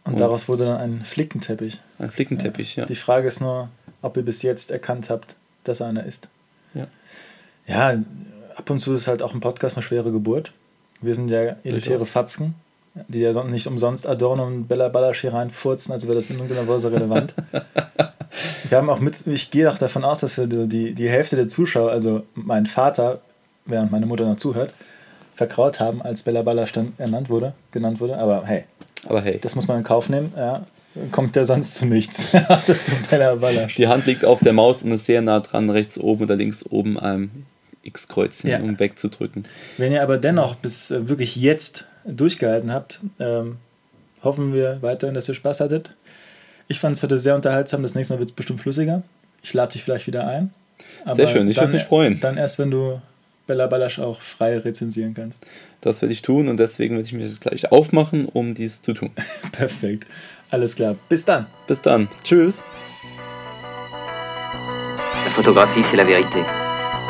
Und 0.03 0.13
Und- 0.13 0.19
daraus 0.19 0.47
wurde 0.47 0.65
dann 0.65 0.77
ein 0.77 1.05
Flickenteppich. 1.05 1.79
Ein 1.97 2.11
Flickenteppich, 2.11 2.75
ja. 2.75 2.85
Die 2.85 2.95
Frage 2.95 3.27
ist 3.27 3.41
nur, 3.41 3.69
ob 4.03 4.17
ihr 4.17 4.23
bis 4.23 4.43
jetzt 4.43 4.69
erkannt 4.69 5.09
habt, 5.09 5.35
dass 5.63 5.79
er 5.79 5.87
einer 5.87 6.03
ist. 6.03 6.27
Ja. 6.75 6.87
Ja, 7.65 7.97
ab 8.55 8.69
und 8.69 8.79
zu 8.79 8.93
ist 8.93 9.07
halt 9.07 9.23
auch 9.23 9.33
ein 9.33 9.39
Podcast 9.39 9.77
eine 9.77 9.83
schwere 9.83 10.11
Geburt. 10.11 10.51
Wir 11.01 11.15
sind 11.15 11.29
ja 11.29 11.55
elitäre. 11.63 12.05
Fatzken, 12.05 12.53
die 13.07 13.19
ja 13.19 13.43
nicht 13.43 13.67
umsonst 13.67 14.07
Adorno 14.07 14.45
und 14.45 14.67
Bella 14.67 14.89
Ballasch 14.89 15.21
hier 15.21 15.33
reinfurzen, 15.33 15.93
als 15.93 16.05
wäre 16.05 16.15
das 16.15 16.29
in 16.29 16.37
irgendeiner 16.37 16.67
Weise 16.67 16.91
relevant. 16.91 17.33
wir 18.69 18.77
haben 18.77 18.89
auch 18.89 18.99
mit, 18.99 19.25
ich 19.25 19.49
gehe 19.51 19.69
auch 19.71 19.77
davon 19.77 20.03
aus, 20.03 20.19
dass 20.19 20.37
wir 20.37 20.45
die, 20.47 20.93
die, 20.93 21.09
Hälfte 21.09 21.35
der 21.35 21.47
Zuschauer, 21.47 21.91
also 21.91 22.23
mein 22.35 22.65
Vater, 22.65 23.21
während 23.65 23.91
meine 23.91 24.05
Mutter 24.05 24.25
noch 24.25 24.37
zuhört, 24.37 24.73
verkraut 25.33 25.79
haben, 25.79 26.01
als 26.03 26.23
Bella 26.23 26.43
Ballasch 26.43 26.71
dann 26.71 26.93
ernannt 26.99 27.29
wurde, 27.29 27.53
genannt 27.71 27.99
wurde. 27.99 28.17
Aber 28.17 28.43
hey, 28.45 28.65
Aber 29.07 29.21
hey, 29.21 29.39
das 29.41 29.55
muss 29.55 29.67
man 29.67 29.77
in 29.77 29.83
Kauf 29.83 30.09
nehmen. 30.09 30.31
Ja, 30.37 30.63
kommt 31.11 31.35
ja 31.35 31.45
sonst 31.45 31.73
zu 31.73 31.87
nichts, 31.87 32.27
außer 32.47 32.79
zu 32.79 32.91
Bella 33.09 33.33
Ballasch. 33.35 33.75
die 33.75 33.87
Hand 33.87 34.05
liegt 34.05 34.23
auf 34.23 34.39
der 34.41 34.53
Maus 34.53 34.83
und 34.83 34.91
ist 34.91 35.07
sehr 35.07 35.23
nah 35.23 35.39
dran, 35.39 35.71
rechts 35.71 35.97
oben 35.97 36.25
oder 36.25 36.35
links 36.35 36.63
oben 36.69 36.99
am 36.99 37.31
X-Kreuzchen, 37.81 38.49
Ja. 38.51 38.59
um 38.59 38.79
wegzudrücken. 38.79 39.45
Wenn 39.77 39.91
ihr 39.91 40.03
aber 40.03 40.19
dennoch 40.19 40.55
bis 40.55 40.91
äh, 40.91 41.09
wirklich 41.09 41.35
jetzt 41.35 41.85
durchgehalten 42.05 42.71
habt, 42.71 42.99
ähm, 43.19 43.57
hoffen 44.23 44.53
wir 44.53 44.81
weiterhin, 44.81 45.15
dass 45.15 45.27
ihr 45.27 45.35
Spaß 45.35 45.59
hattet. 45.59 45.95
Ich 46.67 46.79
fand 46.79 46.95
es 46.95 47.03
heute 47.03 47.17
sehr 47.17 47.35
unterhaltsam. 47.35 47.83
Das 47.83 47.95
nächste 47.95 48.13
Mal 48.13 48.19
wird 48.19 48.29
es 48.29 48.35
bestimmt 48.35 48.61
flüssiger. 48.61 49.03
Ich 49.41 49.53
lade 49.53 49.73
dich 49.73 49.83
vielleicht 49.83 50.07
wieder 50.07 50.27
ein. 50.27 50.53
Sehr 51.11 51.27
schön, 51.27 51.47
ich 51.47 51.57
würde 51.57 51.73
mich 51.73 51.83
freuen. 51.83 52.19
Dann 52.19 52.37
erst, 52.37 52.59
wenn 52.59 52.71
du 52.71 53.01
Bella 53.45 53.67
Ballasch 53.67 53.99
auch 53.99 54.21
frei 54.21 54.57
rezensieren 54.57 55.13
kannst. 55.13 55.45
Das 55.81 56.01
werde 56.01 56.13
ich 56.13 56.21
tun 56.21 56.47
und 56.47 56.57
deswegen 56.57 56.95
werde 56.95 57.05
ich 57.05 57.13
mich 57.13 57.25
jetzt 57.25 57.41
gleich 57.41 57.71
aufmachen, 57.71 58.25
um 58.25 58.53
dies 58.53 58.81
zu 58.81 58.93
tun. 58.93 59.11
Perfekt. 59.51 60.07
Alles 60.49 60.75
klar. 60.75 60.95
Bis 61.09 61.25
dann. 61.25 61.47
Bis 61.67 61.81
dann. 61.81 62.07
Tschüss. 62.23 62.63
La 65.25 65.31
photographie, 65.31 65.83
c'est 65.83 65.97
la 65.97 66.05
vérité. 66.05 66.39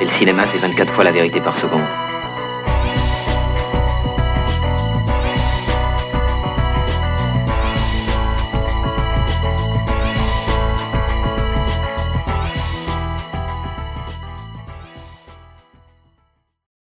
Et 0.01 0.05
le 0.05 0.11
cinéma, 0.11 0.45
c'est 0.47 0.59
24 0.59 0.91
fois 0.93 1.03
la 1.03 1.11
vérité 1.11 1.39
par 1.39 1.55
seconde. 1.55 2.02